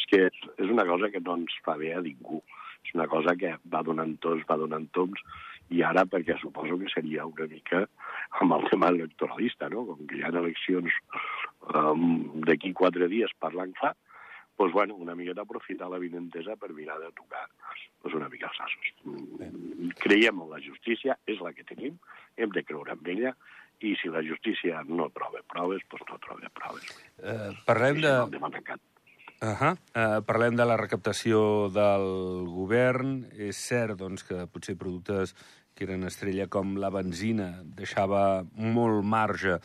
és 0.00 0.10
que 0.10 0.22
és 0.26 0.72
una 0.72 0.86
cosa 0.88 1.10
que 1.12 1.22
no 1.22 1.38
ens 1.40 1.54
fa 1.66 1.78
bé 1.80 1.94
a 1.94 2.02
ningú. 2.04 2.42
És 2.84 2.92
una 2.98 3.06
cosa 3.08 3.36
que 3.40 3.54
va 3.72 3.84
donant 3.86 4.16
tos, 4.20 4.42
va 4.50 4.58
donant 4.60 4.90
toms, 4.96 5.22
i 5.72 5.80
ara 5.82 6.04
perquè 6.04 6.36
suposo 6.40 6.76
que 6.80 6.90
seria 6.92 7.24
una 7.26 7.46
mica 7.48 7.84
amb 8.40 8.56
el 8.56 8.66
tema 8.70 8.90
electoralista, 8.92 9.70
no? 9.72 9.86
Com 9.88 10.04
que 10.08 10.18
hi 10.18 10.24
ha 10.24 10.32
eleccions 10.34 10.98
um, 11.72 12.42
d'aquí 12.46 12.72
quatre 12.76 13.08
dies 13.08 13.32
parlant 13.40 13.72
clar, 13.78 13.94
doncs, 14.58 14.72
bueno, 14.72 14.94
una 14.94 15.14
miqueta 15.14 15.42
aprofitar 15.42 15.88
la 15.90 15.98
vinentesa 15.98 16.56
per 16.56 16.72
mirar 16.72 17.00
de 17.02 17.10
tocar 17.16 17.44
doncs, 18.04 18.14
una 18.14 18.28
mica 18.28 18.50
els 18.52 18.60
assos. 18.66 18.92
Mm, 19.04 19.90
creiem 20.02 20.40
en 20.44 20.50
la 20.52 20.62
justícia, 20.62 21.18
és 21.26 21.40
la 21.42 21.52
que 21.52 21.66
tenim, 21.66 21.98
hem 22.36 22.54
de 22.54 22.62
creure 22.62 22.94
en 22.94 23.12
ella, 23.16 23.34
i 23.82 23.94
si 24.00 24.08
la 24.08 24.22
justícia 24.22 24.82
no 24.86 25.10
troba 25.14 25.42
proves, 25.50 25.82
doncs 25.90 26.08
no 26.10 26.18
troba 26.22 26.50
proves. 26.54 26.90
Uh, 27.18 27.52
parlem 27.66 28.00
de... 28.04 28.14
Uh 29.44 29.50
-huh. 29.50 29.74
uh, 29.74 30.22
parlem 30.24 30.56
de 30.56 30.64
la 30.64 30.76
recaptació 30.76 31.68
del 31.68 32.46
govern. 32.46 33.26
És 33.36 33.56
cert 33.56 33.98
doncs, 33.98 34.22
que 34.24 34.46
potser 34.46 34.76
productes 34.76 35.34
que 35.74 35.84
eren 35.84 36.04
estrella 36.04 36.46
com 36.46 36.76
la 36.76 36.90
benzina 36.90 37.62
deixava 37.64 38.46
molt 38.54 39.04
marge 39.04 39.58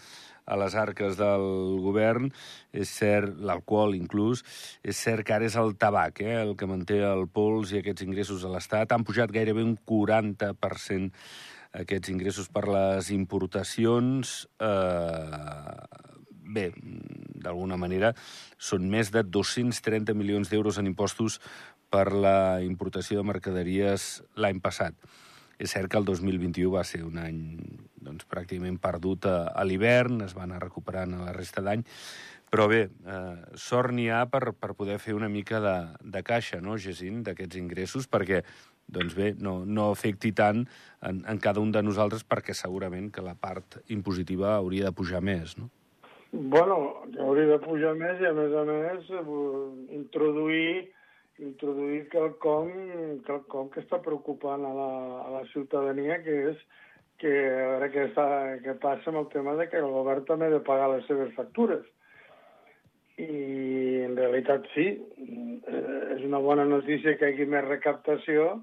a 0.50 0.58
les 0.60 0.76
arques 0.76 1.18
del 1.20 1.46
govern, 1.84 2.32
és 2.74 2.90
cert, 2.90 3.38
l'alcohol 3.46 3.96
inclús, 3.98 4.44
és 4.84 4.98
cert 4.98 5.28
que 5.28 5.38
ara 5.38 5.48
és 5.48 5.56
el 5.62 5.76
tabac, 5.78 6.24
eh, 6.26 6.42
el 6.42 6.56
que 6.58 6.70
manté 6.70 7.00
el 7.06 7.28
pols 7.30 7.74
i 7.74 7.84
aquests 7.84 8.06
ingressos 8.08 8.44
a 8.44 8.52
l'Estat. 8.54 8.92
Han 8.92 9.06
pujat 9.08 9.32
gairebé 9.32 9.64
un 9.64 9.78
40% 9.86 11.14
aquests 11.80 12.10
ingressos 12.10 12.50
per 12.50 12.66
les 12.68 13.12
importacions. 13.14 14.48
Eh, 14.60 16.10
bé, 16.50 16.70
d'alguna 17.46 17.78
manera, 17.78 18.14
són 18.58 18.90
més 18.90 19.12
de 19.14 19.24
230 19.24 20.16
milions 20.18 20.50
d'euros 20.50 20.80
en 20.82 20.90
impostos 20.90 21.40
per 21.90 22.10
la 22.14 22.62
importació 22.66 23.20
de 23.20 23.30
mercaderies 23.30 24.12
l'any 24.38 24.62
passat. 24.62 24.98
És 25.60 25.76
cert 25.76 25.92
que 25.92 26.00
el 26.00 26.08
2021 26.08 26.72
va 26.72 26.86
ser 26.88 27.04
un 27.04 27.20
any 27.20 27.44
doncs, 28.00 28.26
pràcticament 28.32 28.80
perdut 28.82 29.28
a, 29.28 29.38
a 29.52 29.66
l'hivern, 29.68 30.24
es 30.26 30.36
va 30.38 30.46
anar 30.48 30.62
recuperant 30.64 31.18
a 31.18 31.26
la 31.28 31.36
resta 31.36 31.64
d'any, 31.66 31.84
però 32.50 32.66
bé, 32.72 32.86
eh, 32.88 33.58
sort 33.60 33.94
n'hi 33.94 34.08
ha 34.10 34.24
per, 34.32 34.54
per 34.58 34.74
poder 34.78 34.98
fer 35.04 35.14
una 35.14 35.30
mica 35.30 35.60
de, 35.62 35.76
de 36.16 36.24
caixa, 36.26 36.62
no, 36.64 36.80
Gesín, 36.82 37.22
d'aquests 37.28 37.60
ingressos, 37.60 38.08
perquè 38.10 38.42
doncs 38.90 39.14
bé, 39.14 39.34
no, 39.38 39.60
no 39.66 39.92
afecti 39.94 40.32
tant 40.34 40.64
en, 41.06 41.20
en 41.30 41.42
cada 41.44 41.62
un 41.62 41.74
de 41.76 41.84
nosaltres, 41.86 42.26
perquè 42.26 42.56
segurament 42.58 43.12
que 43.14 43.26
la 43.26 43.36
part 43.38 43.78
impositiva 43.94 44.56
hauria 44.56 44.90
de 44.90 44.96
pujar 44.98 45.22
més, 45.22 45.60
no? 45.60 45.70
Bueno, 46.32 46.78
hauria 47.22 47.56
de 47.56 47.60
pujar 47.62 47.96
més 47.98 48.20
i, 48.22 48.28
a 48.30 48.34
més 48.38 48.54
a 48.54 48.64
més, 48.66 49.12
eh, 49.14 49.24
introduir 49.98 50.90
introduir 51.40 52.08
quelcom, 52.12 52.70
quelcom 53.28 53.70
que 53.74 53.84
està 53.84 54.00
preocupant 54.04 54.66
a 54.66 54.74
la, 54.76 54.90
a 55.24 55.30
la 55.38 55.44
ciutadania, 55.54 56.20
que 56.24 56.36
és 56.52 56.66
que 57.20 57.32
a 57.32 57.70
veure 57.74 57.90
què, 57.94 58.08
està, 58.10 58.26
què 58.64 58.76
passa 58.84 59.12
amb 59.12 59.22
el 59.24 59.30
tema 59.34 59.56
de 59.60 59.68
que 59.72 59.80
el 59.80 59.90
govern 59.92 60.28
també 60.28 60.48
ha 60.48 60.56
de 60.56 60.64
pagar 60.68 60.90
les 60.94 61.08
seves 61.08 61.32
factures. 61.36 61.86
I 63.20 64.04
en 64.06 64.16
realitat 64.16 64.68
sí, 64.74 64.88
és 66.16 66.24
una 66.24 66.40
bona 66.44 66.64
notícia 66.68 67.18
que 67.20 67.28
hi 67.28 67.36
hagi 67.36 67.48
més 67.52 67.68
recaptació, 67.68 68.54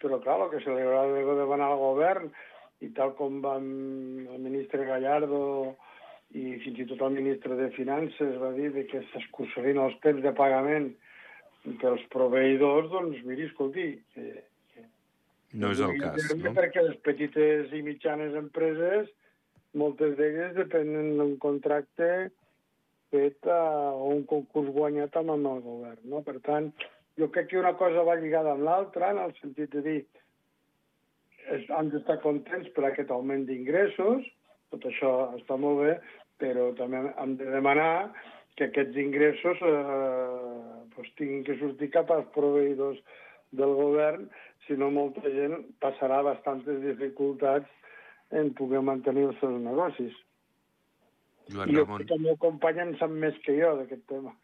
però 0.00 0.20
clar, 0.24 0.38
el 0.46 0.52
que 0.54 0.62
se 0.64 0.72
li 0.72 0.84
haurà 0.84 1.04
de 1.12 1.40
demanar 1.40 1.72
al 1.72 1.82
govern, 1.82 2.30
i 2.84 2.90
tal 2.96 3.14
com 3.16 3.40
va 3.44 3.56
el 3.56 4.40
ministre 4.44 4.84
Gallardo 4.88 5.74
i 6.36 6.56
fins 6.64 6.80
i 6.82 6.86
tot 6.90 7.00
el 7.06 7.14
ministre 7.16 7.56
de 7.56 7.70
Finances 7.76 8.36
va 8.40 8.50
dir 8.56 8.72
que 8.90 9.00
s'excursarien 9.12 9.80
els 9.80 9.96
temps 10.04 10.20
de 10.24 10.32
pagament 10.36 10.90
pels 11.80 12.02
proveïdors, 12.12 12.90
doncs 12.92 13.22
miri, 13.26 13.48
escolti, 13.50 13.86
que, 14.14 14.26
que 14.74 14.84
no 15.60 15.72
és 15.74 15.82
el 15.84 15.96
cas, 16.00 16.18
no? 16.38 16.52
Perquè 16.56 16.84
les 16.86 16.98
petites 17.06 17.72
i 17.74 17.82
mitjanes 17.86 18.36
empreses, 18.38 19.08
moltes 19.76 20.16
d'elles 20.18 20.54
depenen 20.56 21.16
d'un 21.18 21.36
contracte 21.42 22.10
fet 23.14 23.48
a, 23.50 23.62
o 23.94 24.12
un 24.14 24.24
concurs 24.28 24.70
guanyat 24.74 25.16
amb 25.20 25.34
el 25.36 25.62
govern, 25.64 26.02
no? 26.10 26.22
Per 26.26 26.38
tant, 26.46 26.70
jo 27.18 27.30
crec 27.32 27.50
que 27.50 27.60
una 27.60 27.74
cosa 27.80 28.04
va 28.06 28.18
lligada 28.20 28.54
amb 28.54 28.66
l'altra, 28.66 29.12
en 29.12 29.22
el 29.22 29.34
sentit 29.40 29.72
de 29.74 29.82
dir 29.84 29.98
es, 31.52 31.66
han 31.70 31.90
d'estar 31.92 32.18
contents 32.24 32.68
per 32.76 32.88
aquest 32.88 33.12
augment 33.14 33.46
d'ingressos, 33.48 34.26
tot 34.74 34.86
això 34.90 35.12
està 35.38 35.58
molt 35.60 35.84
bé, 35.84 35.98
però 36.42 36.70
també 36.76 37.04
hem 37.16 37.36
de 37.40 37.48
demanar 37.52 38.12
que 38.56 38.70
aquests 38.70 38.96
ingressos 38.96 39.60
eh, 39.62 40.84
pues, 40.94 41.08
tinguin 41.20 41.44
que 41.44 41.58
sortir 41.60 41.90
cap 41.94 42.10
als 42.12 42.28
proveïdors 42.34 43.00
del 43.56 43.74
govern, 43.78 44.28
si 44.66 44.76
no 44.80 44.90
molta 44.90 45.22
gent 45.30 45.60
passarà 45.82 46.22
bastantes 46.26 46.80
dificultats 46.82 47.68
en 48.34 48.50
poder 48.58 48.82
mantenir 48.82 49.28
els 49.28 49.38
seus 49.42 49.60
negocis. 49.62 50.16
Joan 51.52 51.70
I 51.70 51.76
jo 51.76 51.84
Ramon. 51.84 52.06
el 52.10 52.24
meu 52.24 52.38
company 52.42 52.82
en 52.82 52.96
sap 52.98 53.12
més 53.12 53.36
que 53.44 53.54
jo 53.60 53.76
d'aquest 53.78 54.02
tema. 54.10 54.34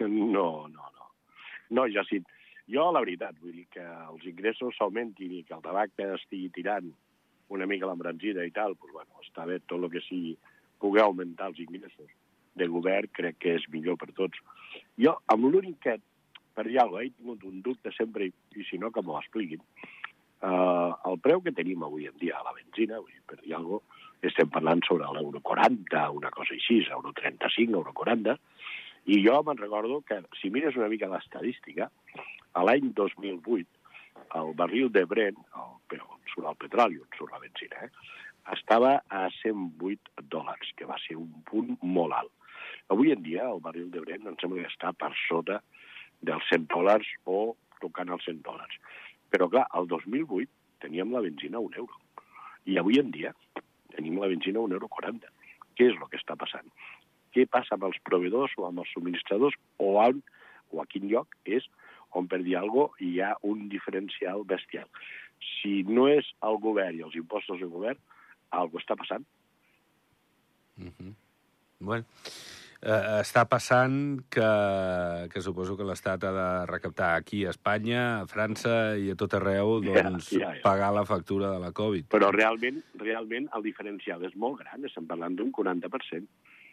No, 0.00 0.68
no, 0.68 0.92
no. 0.94 1.10
No, 1.70 1.88
ja 1.90 2.04
sí. 2.06 2.20
Jo, 2.68 2.90
la 2.92 3.00
veritat, 3.00 3.36
vull 3.40 3.56
dir 3.56 3.66
que 3.72 3.82
els 3.82 4.24
ingressos 4.28 4.76
s'augmentin 4.76 5.32
i 5.32 5.42
que 5.48 5.56
el 5.56 5.64
tabac 5.64 5.94
estigui 6.04 6.52
tirant 6.54 6.92
una 7.48 7.66
mica 7.66 7.88
l'embranzida 7.88 8.44
i 8.44 8.52
tal, 8.52 8.76
doncs, 8.76 8.92
bueno, 8.92 9.22
està 9.24 9.46
bé 9.48 9.58
tot 9.64 9.80
el 9.80 9.90
que 9.90 10.04
sigui 10.04 10.36
poder 10.78 11.02
augmentar 11.06 11.48
els 11.48 11.62
ingressos 11.64 12.10
de 12.60 12.68
govern, 12.70 13.10
crec 13.14 13.38
que 13.42 13.56
és 13.58 13.66
millor 13.72 13.98
per 14.00 14.10
tots. 14.16 14.40
Jo, 15.00 15.16
amb 15.32 15.48
l'únic 15.48 15.78
que, 15.86 15.96
per 16.58 16.66
cosa, 16.66 17.02
he 17.02 17.12
tingut 17.14 17.44
un 17.46 17.62
dubte 17.62 17.92
sempre, 17.96 18.28
i, 18.28 18.34
i 18.58 18.66
si 18.68 18.78
no, 18.82 18.90
que 18.94 19.04
m'ho 19.04 19.18
expliquin. 19.20 19.62
Uh, 20.38 20.94
el 21.10 21.18
preu 21.22 21.40
que 21.42 21.54
tenim 21.54 21.82
avui 21.82 22.06
en 22.06 22.18
dia 22.18 22.36
a 22.38 22.44
la 22.46 22.54
benzina, 22.54 23.00
vull 23.00 23.10
dir, 23.10 23.24
per 23.26 23.40
dir 23.40 23.56
alguna 23.56 23.80
cosa, 23.80 24.04
estem 24.28 24.50
parlant 24.50 24.82
sobre 24.86 25.06
l'euro 25.14 25.40
40, 25.46 26.04
una 26.18 26.30
cosa 26.34 26.54
així, 26.54 26.80
euro 26.90 27.12
35, 27.14 27.74
euro 27.78 27.94
40, 27.94 28.34
i 29.14 29.20
jo 29.24 29.38
me'n 29.46 29.58
recordo 29.58 30.00
que, 30.06 30.20
si 30.40 30.50
mires 30.54 30.76
una 30.76 30.90
mica 30.90 31.10
l'estadística, 31.10 31.88
a 32.58 32.64
l'any 32.66 32.90
2008, 32.98 33.66
el 34.38 34.54
barril 34.58 34.90
de 34.92 35.04
Brent, 35.08 35.38
el, 35.56 35.76
però 35.90 36.08
on 36.16 36.32
surt 36.32 36.50
el 36.50 36.58
petroli, 36.64 36.98
on 37.00 37.16
surt 37.16 37.32
la 37.32 37.42
benzina, 37.42 37.86
eh, 37.86 38.16
estava 38.56 38.98
a 39.08 39.28
108 39.40 40.26
dòlars, 40.32 40.74
que 40.76 40.88
va 40.88 40.98
ser 41.06 41.16
un 41.20 41.30
punt 41.48 41.76
molt 41.82 42.16
alt. 42.18 42.34
Avui 42.88 43.12
en 43.12 43.22
dia, 43.22 43.44
el 43.44 43.60
barril 43.60 43.90
de 43.92 44.00
Brent 44.00 44.26
em 44.26 44.36
sembla 44.40 44.64
que 44.64 44.72
està 44.72 44.92
per 44.96 45.10
sota 45.26 45.60
dels 46.24 46.44
100 46.52 46.68
dòlars 46.72 47.08
o 47.28 47.54
tocant 47.82 48.10
els 48.14 48.24
100 48.24 48.40
dòlars. 48.46 48.78
Però, 49.32 49.48
clar, 49.52 49.66
el 49.76 49.88
2008 49.90 50.48
teníem 50.84 51.12
la 51.12 51.20
benzina 51.24 51.58
a 51.58 51.64
un 51.64 51.74
euro. 51.76 52.00
I 52.64 52.78
avui 52.80 52.98
en 53.00 53.12
dia 53.12 53.34
tenim 53.94 54.18
la 54.20 54.30
benzina 54.30 54.60
a 54.60 54.66
un 54.66 54.72
euro 54.72 54.88
40. 54.88 55.28
Què 55.76 55.90
és 55.90 55.98
el 55.98 56.08
que 56.10 56.20
està 56.20 56.36
passant? 56.38 56.66
Què 57.34 57.44
passa 57.50 57.76
amb 57.76 57.86
els 57.88 57.98
proveïdors 58.08 58.54
o 58.58 58.66
amb 58.68 58.82
els 58.82 58.92
subministradors 58.94 59.56
o, 59.76 59.92
on, 60.00 60.22
o 60.72 60.82
a 60.82 60.86
quin 60.88 61.08
lloc 61.12 61.36
és 61.44 61.66
on, 62.16 62.28
per 62.30 62.40
dir 62.44 62.56
alguna 62.56 62.88
cosa, 62.88 63.04
hi 63.04 63.20
ha 63.20 63.34
un 63.44 63.68
diferencial 63.72 64.44
bestial. 64.48 64.88
Si 65.60 65.82
no 65.86 66.08
és 66.10 66.32
el 66.48 66.56
govern 66.64 66.96
i 66.96 67.04
els 67.06 67.16
impostos 67.20 67.60
del 67.60 67.72
govern, 67.74 68.00
alguna 68.56 68.82
està 68.82 68.96
passant. 68.96 69.26
Mm 70.78 70.92
-hmm. 70.96 71.14
Bueno, 71.80 72.04
eh, 72.82 73.20
està 73.20 73.44
passant 73.50 73.96
que, 74.30 74.48
que 75.32 75.42
suposo 75.44 75.76
que 75.78 75.86
l'Estat 75.86 76.26
ha 76.28 76.32
de 76.34 76.48
recaptar 76.70 77.14
aquí 77.16 77.44
a 77.44 77.54
Espanya, 77.54 78.04
a 78.20 78.26
França 78.30 78.96
i 78.98 79.10
a 79.12 79.16
tot 79.18 79.34
arreu, 79.38 79.78
Ja, 79.84 80.04
doncs, 80.06 80.30
ja, 80.34 80.52
ja. 80.54 80.62
pagar 80.64 80.92
la 80.94 81.06
factura 81.08 81.52
de 81.54 81.62
la 81.62 81.72
Covid. 81.72 82.08
Però 82.14 82.30
realment, 82.34 82.82
realment 83.00 83.48
el 83.56 83.66
diferencial 83.66 84.24
és 84.28 84.36
molt 84.36 84.60
gran, 84.62 84.84
estem 84.86 85.06
parlant 85.10 85.36
d'un 85.38 85.52
40%. 85.54 86.26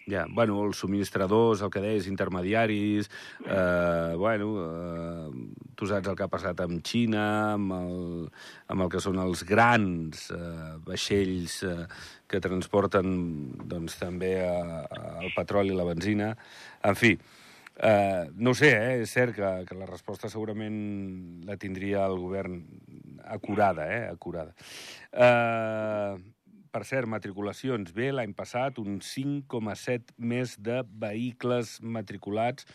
Ja, 0.06 0.28
bueno, 0.30 0.60
els 0.68 0.78
subministradors, 0.78 1.63
el 1.65 1.72
que 1.74 1.82
deies, 1.82 2.06
intermediaris, 2.06 3.08
eh, 3.41 4.13
bueno, 4.15 4.50
eh, 4.62 5.30
tu 5.74 5.88
saps 5.89 6.12
el 6.12 6.18
que 6.20 6.28
ha 6.28 6.30
passat 6.30 6.62
amb 6.62 6.84
Xina, 6.86 7.24
amb 7.56 7.74
el, 7.74 7.96
amb 8.70 8.86
el 8.86 8.91
que 8.94 9.02
són 9.02 9.18
els 9.24 9.41
grans 9.50 10.28
eh, 10.36 10.76
vaixells 10.86 11.56
eh, 11.65 11.88
que 12.30 12.44
transporten 12.44 13.08
doncs, 13.65 13.98
també 13.98 14.36
eh, 14.44 14.84
el 15.24 15.34
petroli 15.34 15.74
i 15.74 15.80
la 15.80 15.89
benzina. 15.89 16.30
En 16.86 17.02
fi, 17.02 17.15
eh, 17.82 18.30
no 18.38 18.54
sé, 18.54 18.76
eh, 18.78 19.02
és 19.02 19.18
cert 19.18 19.34
que, 19.39 19.52
que 19.65 19.80
la 19.80 19.89
resposta 19.89 20.30
segurament 20.30 20.78
la 21.50 21.58
tindria 21.58 22.06
el 22.06 22.22
govern 22.22 22.62
acurada, 23.26 23.89
eh, 23.89 24.06
acurada. 24.13 24.54
Eh, 25.12 26.35
per 26.76 26.84
cert, 26.84 27.08
matriculacions. 27.08 27.94
Bé, 27.96 28.12
l'any 28.12 28.36
passat, 28.36 28.82
un 28.84 29.00
5,7 29.00 30.16
més 30.20 30.58
de 30.60 30.82
vehicles 31.06 31.78
matriculats. 31.80 32.68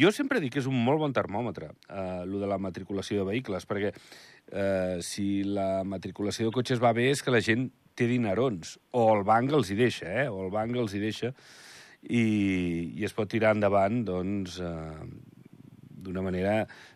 Jo, 0.00 0.12
sempre 0.12 0.40
dic 0.40 0.54
que 0.54 0.60
és 0.62 0.68
un 0.68 0.76
molt 0.84 1.00
bon 1.00 1.14
termòmetre, 1.16 1.70
eh, 1.88 2.22
lo 2.28 2.40
de 2.40 2.48
la 2.48 2.60
matriculació 2.60 3.20
de 3.20 3.30
vehicles, 3.32 3.66
perquè 3.68 3.90
eh, 3.92 5.00
si 5.04 5.42
la 5.44 5.82
matriculació 5.84 6.48
de 6.48 6.54
cotxes 6.54 6.80
va 6.80 6.92
bé 6.96 7.10
és 7.10 7.24
que 7.24 7.32
la 7.32 7.42
gent 7.44 7.68
té 7.96 8.06
dinerons, 8.08 8.76
o 8.96 9.08
el 9.14 9.24
banc 9.28 9.52
els 9.56 9.72
hi 9.72 9.76
deixa, 9.80 10.08
eh? 10.22 10.28
o 10.28 10.46
el 10.46 10.54
banc 10.54 10.76
els 10.80 10.94
hi 10.96 11.02
deixa, 11.02 11.32
i, 12.04 12.24
i 12.96 13.04
es 13.04 13.16
pot 13.16 13.28
tirar 13.28 13.52
endavant, 13.56 14.00
doncs, 14.08 14.60
eh, 14.64 15.29
d'una 16.04 16.24
manera 16.24 16.54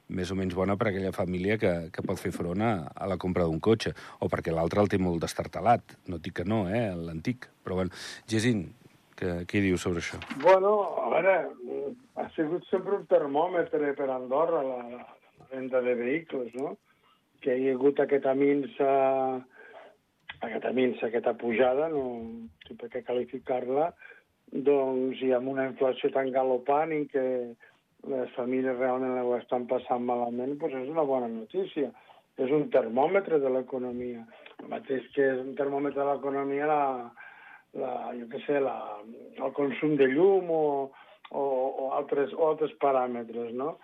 més 0.09 0.31
o 0.31 0.37
menys 0.38 0.57
bona 0.57 0.77
per 0.81 0.88
a 0.88 0.93
aquella 0.93 1.12
família 1.17 1.59
que, 1.61 1.73
que 1.95 2.05
pot 2.07 2.21
fer 2.21 2.33
front 2.35 2.62
a, 2.64 2.73
a 2.95 3.09
la 3.11 3.19
compra 3.21 3.47
d'un 3.49 3.61
cotxe, 3.62 3.95
o 4.21 4.31
perquè 4.33 4.55
l'altre 4.55 4.83
el 4.83 4.90
té 4.93 5.01
molt 5.01 5.23
destartalat. 5.25 5.97
No 6.11 6.21
dic 6.23 6.40
que 6.40 6.49
no, 6.49 6.64
eh, 6.69 6.88
l'antic. 6.97 7.49
Però, 7.64 7.79
bueno, 7.81 7.95
Gesin, 8.31 8.67
què, 9.19 9.35
què 9.49 9.61
hi 9.61 9.67
dius 9.69 9.85
sobre 9.87 10.03
això? 10.03 10.21
Bueno, 10.43 10.75
a 11.05 11.11
veure, 11.14 11.37
ha 12.21 12.29
sigut 12.37 12.67
sempre 12.71 12.99
un 12.99 13.07
termòmetre 13.11 13.95
per 13.99 14.09
Andorra 14.12 14.62
la, 14.67 14.81
la 14.99 15.49
venda 15.53 15.83
de 15.85 15.95
vehicles, 15.99 16.55
no? 16.59 16.75
Que 17.45 17.57
hi 17.59 17.69
ha 17.69 17.77
hagut 17.77 18.01
aquesta 18.01 18.33
minsa, 18.38 18.88
aquesta 20.40 20.73
minsa, 20.77 21.09
aquesta 21.09 21.35
pujada, 21.40 21.90
no 21.93 22.05
sé 22.67 22.77
per 22.81 22.90
què 22.93 23.05
qualificar-la, 23.07 23.93
doncs, 24.55 25.21
i 25.25 25.33
amb 25.35 25.51
una 25.53 25.69
inflació 25.71 26.11
tan 26.14 26.31
galopant 26.35 26.93
en 26.95 27.07
què 27.11 27.25
les 28.11 28.33
famílies 28.37 28.79
realment 28.79 29.19
ho 29.21 29.37
estan 29.38 29.69
passant 29.71 30.05
malament, 30.05 30.57
doncs 30.61 30.77
és 30.83 30.90
una 30.93 31.07
bona 31.09 31.29
notícia. 31.31 31.90
És 32.35 32.51
un 32.51 32.67
termòmetre 32.75 33.38
de 33.38 33.51
l'economia. 33.55 34.25
El 34.59 34.71
mateix 34.73 35.05
que 35.14 35.23
és 35.35 35.43
un 35.43 35.53
termòmetre 35.59 36.03
de 36.03 36.09
l'economia 36.09 36.67
la, 36.67 36.81
la, 37.79 37.93
jo 38.19 38.27
què 38.33 38.40
sé, 38.47 38.59
la, 38.62 38.75
el 39.38 39.55
consum 39.55 39.95
de 40.01 40.09
llum 40.11 40.51
o, 40.51 40.64
o, 41.31 41.45
o, 41.45 41.93
altres, 41.99 42.35
o 42.35 42.49
altres 42.51 42.75
paràmetres, 42.83 43.55
no? 43.55 43.77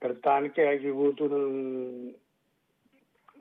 Per 0.00 0.12
tant, 0.24 0.50
que 0.52 0.64
hi 0.64 0.68
hagi 0.74 0.92
hagut 0.92 1.22
un, 1.24 2.12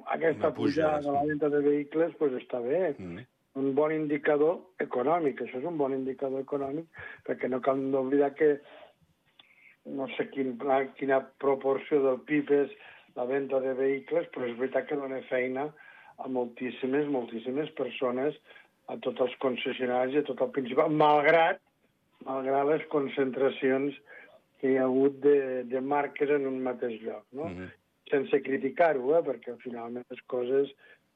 aquesta 0.05 0.47
Una 0.47 0.55
pujada, 0.55 1.01
de 1.01 1.11
la 1.11 1.23
venda 1.27 1.49
de 1.49 1.61
vehicles, 1.63 2.15
doncs 2.19 2.41
està 2.41 2.63
bé. 2.63 2.95
Mm. 2.97 3.29
un 3.61 3.75
bon 3.77 3.91
indicador 3.93 4.55
econòmic. 4.81 5.43
Això 5.43 5.59
és 5.59 5.65
un 5.69 5.75
bon 5.77 5.93
indicador 5.93 6.41
econòmic, 6.41 6.87
perquè 7.27 7.45
no 7.51 7.59
cal 7.61 7.83
oblidar 7.99 8.31
que 8.33 8.55
no 9.85 10.07
sé 10.15 10.29
quin, 10.31 10.55
quina 10.97 11.19
proporció 11.43 12.01
del 12.03 12.21
PIB 12.27 12.51
és 12.57 12.75
la 13.17 13.25
venda 13.29 13.59
de 13.61 13.73
vehicles, 13.77 14.27
però 14.33 14.47
és 14.47 14.57
veritat 14.57 14.87
que 14.89 14.97
dona 14.99 15.21
feina 15.29 15.67
a 16.23 16.29
moltíssimes, 16.29 17.09
moltíssimes 17.11 17.71
persones, 17.77 18.37
a 18.91 18.97
tots 19.03 19.21
els 19.23 19.35
concessionaris 19.43 20.15
i 20.17 20.23
a 20.23 20.27
tot 20.27 20.41
el 20.43 20.51
principal, 20.55 20.91
malgrat, 20.91 21.61
malgrat 22.27 22.67
les 22.69 22.83
concentracions 22.91 23.95
que 24.59 24.71
hi 24.71 24.79
ha 24.79 24.87
hagut 24.87 25.19
de, 25.23 25.63
de 25.67 25.81
marques 25.83 26.31
en 26.31 26.47
un 26.47 26.59
mateix 26.63 26.99
lloc, 27.03 27.23
no? 27.31 27.49
Mm 27.49 27.57
-hmm. 27.57 27.71
Sense 28.11 28.41
criticar-ho, 28.43 29.15
eh? 29.17 29.23
perquè 29.23 29.55
finalment 29.63 30.05
les 30.09 30.21
coses 30.27 30.69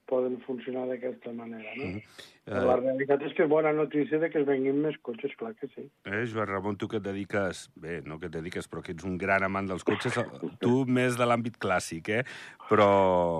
poden 0.07 0.39
funcionar 0.45 0.87
d'aquesta 0.89 1.33
manera, 1.35 1.75
no? 1.75 1.85
Mm 1.85 1.93
-hmm. 1.93 2.35
Uh... 2.47 2.63
La 2.63 2.77
realitat 2.79 3.21
és 3.27 3.33
que 3.35 3.43
és 3.43 3.49
bona 3.49 3.73
notícia 3.75 4.19
de 4.19 4.29
que 4.31 4.39
es 4.39 4.45
venguin 4.47 4.77
més 4.81 4.95
cotxes, 5.03 5.33
clar 5.35 5.53
que 5.59 5.67
sí. 5.67 5.83
Eh, 6.05 6.23
Joan 6.31 6.47
Ramon, 6.47 6.77
tu 6.77 6.87
que 6.87 6.97
et 6.97 7.03
dediques... 7.03 7.69
Bé, 7.75 8.01
no 8.05 8.19
que 8.19 8.27
et 8.27 8.31
dediques, 8.31 8.69
però 8.71 8.81
que 8.81 8.93
ets 8.93 9.03
un 9.03 9.17
gran 9.17 9.43
amant 9.43 9.67
dels 9.67 9.83
cotxes, 9.83 10.15
tu 10.63 10.85
més 10.85 11.17
de 11.19 11.25
l'àmbit 11.25 11.57
clàssic, 11.59 12.07
eh? 12.09 12.23
Però... 12.69 12.87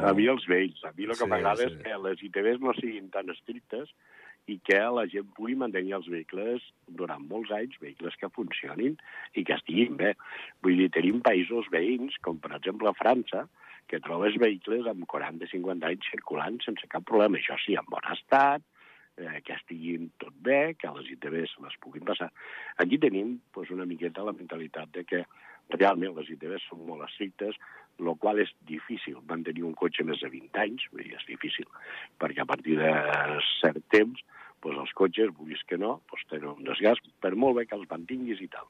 A 0.04 0.14
mi 0.14 0.28
els 0.28 0.46
vells. 0.48 0.84
A 0.84 0.92
mi 0.98 1.04
el 1.06 1.16
que 1.16 1.24
sí, 1.24 1.30
m'agrada 1.32 1.64
sí. 1.64 1.72
és 1.72 1.78
que 1.84 2.02
les 2.04 2.24
ITVs 2.30 2.60
no 2.60 2.74
siguin 2.74 3.10
tan 3.10 3.30
estrictes 3.30 3.96
i 4.48 4.60
que 4.64 4.80
la 4.96 5.06
gent 5.12 5.28
pugui 5.36 5.56
mantenir 5.60 5.96
els 5.98 6.08
vehicles 6.12 6.64
durant 7.00 7.24
molts 7.32 7.52
anys, 7.52 7.80
vehicles 7.84 8.16
que 8.20 8.30
funcionin 8.36 8.96
i 9.36 9.44
que 9.48 9.56
estiguin 9.56 9.96
bé. 10.00 10.14
Vull 10.64 10.80
dir, 10.84 10.90
tenim 10.96 11.20
països 11.24 11.68
veïns, 11.72 12.16
com 12.24 12.40
per 12.44 12.54
exemple 12.60 12.94
França, 13.00 13.46
que 13.88 14.02
trobes 14.04 14.38
vehicles 14.42 14.88
amb 14.90 15.08
40-50 15.10 15.88
anys 15.90 16.10
circulant 16.12 16.60
sense 16.66 16.90
cap 16.92 17.06
problema. 17.08 17.40
Això 17.40 17.58
sí, 17.64 17.78
en 17.80 17.88
bon 17.92 18.06
estat, 18.14 18.64
eh, 19.18 19.42
que 19.46 19.56
estiguin 19.56 20.12
tot 20.22 20.36
bé, 20.44 20.76
que 20.80 20.92
les 21.00 21.12
ITVs 21.16 21.58
les 21.64 21.78
puguin 21.84 22.06
passar. 22.08 22.30
Aquí 22.84 23.00
tenim 23.02 23.38
pues, 23.54 23.72
una 23.72 23.88
miqueta 23.90 24.26
la 24.28 24.36
mentalitat 24.38 24.94
de 24.94 25.06
que 25.08 25.24
realment 25.76 26.16
les 26.16 26.30
ITVs 26.32 26.70
són 26.70 26.86
molt 26.88 27.04
estrictes, 27.10 27.58
el 28.00 28.14
qual 28.22 28.40
és 28.40 28.52
difícil 28.70 29.18
mantenir 29.28 29.66
un 29.68 29.76
cotxe 29.76 30.06
més 30.06 30.22
de 30.22 30.30
20 30.32 30.62
anys, 30.64 30.86
és 31.02 31.26
difícil, 31.28 31.66
perquè 32.22 32.44
a 32.44 32.50
partir 32.50 32.78
de 32.80 32.92
cert 33.58 33.82
temps 33.92 34.22
pues, 34.64 34.78
els 34.78 34.94
cotxes, 34.98 35.34
vulguis 35.38 35.64
que 35.70 35.78
no, 35.78 36.02
pues, 36.10 36.24
tenen 36.32 36.50
un 36.54 36.68
desgast, 36.68 37.06
per 37.24 37.34
molt 37.36 37.58
bé 37.60 37.66
que 37.68 37.78
els 37.78 37.90
mantinguis 37.90 38.42
i 38.44 38.50
tal. 38.54 38.68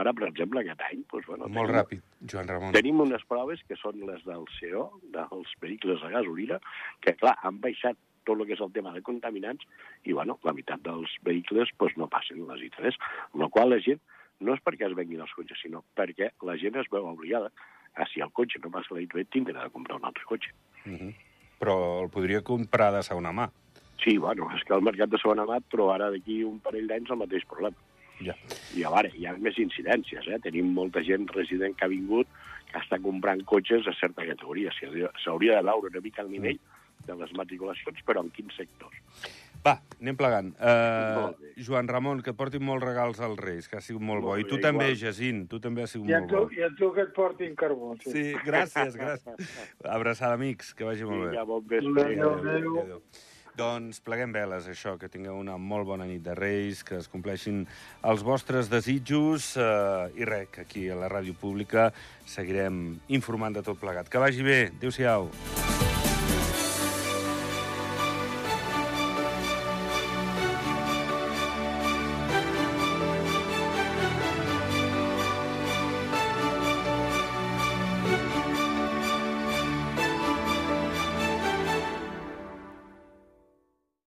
Ara, 0.00 0.12
per 0.12 0.28
exemple, 0.28 0.60
aquest 0.60 0.82
any... 0.88 1.04
Pues, 1.10 1.26
bueno, 1.26 1.48
molt 1.48 1.70
tenim, 1.70 1.76
ràpid, 1.78 2.04
Joan 2.32 2.50
Ramon. 2.50 2.76
Tenim 2.76 3.00
unes 3.04 3.24
proves 3.28 3.62
que 3.68 3.78
són 3.80 4.02
les 4.08 4.24
del 4.26 4.44
CO, 4.58 4.84
dels 5.14 5.54
vehicles 5.62 6.04
a 6.04 6.12
gasolina, 6.12 6.60
que, 7.04 7.16
clar, 7.20 7.38
han 7.42 7.60
baixat 7.64 7.98
tot 8.28 8.36
el 8.36 8.44
que 8.44 8.56
és 8.58 8.62
el 8.64 8.72
tema 8.74 8.92
de 8.92 9.02
contaminants, 9.04 9.64
i 10.04 10.12
bueno, 10.12 10.36
la 10.44 10.52
meitat 10.52 10.82
dels 10.84 11.14
vehicles 11.24 11.72
pues, 11.80 11.96
no 11.96 12.10
passen 12.12 12.44
les 12.50 12.66
I3, 12.68 12.98
amb 13.32 13.44
la 13.44 13.50
qual 13.54 13.72
la 13.72 13.80
gent 13.84 14.02
no 14.44 14.54
és 14.54 14.60
perquè 14.62 14.86
es 14.86 14.96
venguin 14.98 15.24
els 15.24 15.32
cotxes, 15.34 15.58
sinó 15.64 15.82
perquè 15.98 16.30
la 16.46 16.58
gent 16.60 16.76
es 16.78 16.90
veu 16.92 17.08
obligada 17.08 17.50
a, 17.94 18.06
si 18.06 18.22
el 18.22 18.30
cotxe 18.36 18.60
no 18.62 18.70
passa 18.74 18.94
la 18.94 19.02
I3, 19.02 19.30
tindrà 19.32 19.64
de 19.64 19.72
comprar 19.74 19.98
un 19.98 20.06
altre 20.10 20.24
cotxe. 20.28 20.52
Uh 20.84 20.92
-huh. 20.92 21.14
Però 21.58 22.04
el 22.04 22.10
podria 22.10 22.42
comprar 22.42 22.92
de 22.94 23.02
segona 23.02 23.32
mà. 23.32 23.50
Sí, 24.04 24.16
bueno, 24.18 24.48
és 24.54 24.64
que 24.64 24.74
el 24.76 24.84
mercat 24.86 25.10
de 25.10 25.20
segona 25.20 25.46
mà 25.48 25.58
trobarà 25.72 26.10
d'aquí 26.14 26.42
un 26.46 26.58
parell 26.64 26.86
d'anys 26.90 27.10
el 27.14 27.22
mateix 27.24 27.46
problema. 27.50 27.76
Ja. 28.22 28.34
I 28.74 28.82
a 28.86 28.90
veure, 28.94 29.12
hi 29.14 29.26
ha 29.26 29.36
més 29.38 29.58
incidències, 29.62 30.26
eh? 30.26 30.38
Tenim 30.42 30.72
molta 30.74 31.02
gent 31.06 31.28
resident 31.34 31.76
que 31.78 31.86
ha 31.86 31.92
vingut 31.92 32.30
que 32.68 32.80
està 32.82 32.98
comprant 33.02 33.44
cotxes 33.48 33.86
de 33.86 33.94
certa 33.98 34.26
categoria. 34.26 34.74
S'hauria 34.74 35.58
de 35.58 35.66
veure 35.70 35.92
una 35.92 36.04
mica 36.04 36.24
el 36.26 36.34
nivell 36.34 36.58
mm 36.58 36.78
de 37.06 37.16
les 37.16 37.34
matriculacions, 37.36 38.00
però 38.06 38.24
en 38.24 38.30
quins 38.34 38.56
sectors. 38.58 38.98
Va, 39.64 39.74
anem 39.98 40.16
plegant. 40.18 40.52
Uh, 40.62 41.32
Joan 41.66 41.88
Ramon, 41.90 42.20
que 42.24 42.30
et 42.34 42.38
portin 42.38 42.62
molts 42.64 42.84
regals 42.84 43.18
als 43.24 43.40
Reis, 43.42 43.66
que 43.70 43.80
ha 43.80 43.82
sigut 43.84 44.02
molt, 44.02 44.22
molt 44.22 44.28
bo. 44.28 44.36
I 44.38 44.46
tu 44.46 44.58
bé, 44.58 44.62
també, 44.68 44.90
igual. 44.92 45.00
Jacint, 45.02 45.40
tu 45.50 45.58
també 45.62 45.84
has 45.84 45.94
sigut 45.96 46.10
I 46.10 46.14
molt 46.14 46.30
tu, 46.30 46.44
bo. 46.44 46.52
I 46.54 46.62
a 46.66 46.70
tu 46.78 46.90
que 46.94 47.06
et 47.08 47.16
portin 47.16 47.56
carbó. 47.58 47.94
Sí, 48.04 48.12
sí 48.14 48.36
gràcies, 48.46 48.94
gràcies. 48.98 49.56
Abraçada, 49.98 50.38
amics, 50.38 50.70
que 50.78 50.86
vagi 50.86 51.08
molt 51.08 51.26
bé. 51.26 51.32
Ja, 51.34 51.44
bon 51.48 51.66
vespre. 51.66 52.06
Adéu, 52.06 52.36
adéu. 52.38 52.78
adéu. 52.84 53.02
Doncs 53.58 53.98
pleguem 54.06 54.30
veles, 54.30 54.68
això, 54.70 54.92
que 55.00 55.08
tingueu 55.10 55.34
una 55.40 55.56
molt 55.58 55.88
bona 55.88 56.06
nit 56.06 56.22
de 56.22 56.36
Reis, 56.38 56.84
que 56.86 56.94
es 57.00 57.08
compleixin 57.10 57.64
els 58.06 58.22
vostres 58.22 58.70
desitjos, 58.70 59.56
eh, 59.58 60.14
i 60.14 60.28
que 60.52 60.62
aquí 60.62 60.88
a 60.88 60.94
la 60.94 61.08
ràdio 61.10 61.34
pública 61.34 61.90
seguirem 62.24 63.00
informant 63.08 63.58
de 63.58 63.62
tot 63.66 63.80
plegat. 63.80 64.08
Que 64.08 64.22
vagi 64.22 64.46
bé. 64.46 64.70
Adéu-siau. 64.78 65.26
Adéu. 65.26 65.67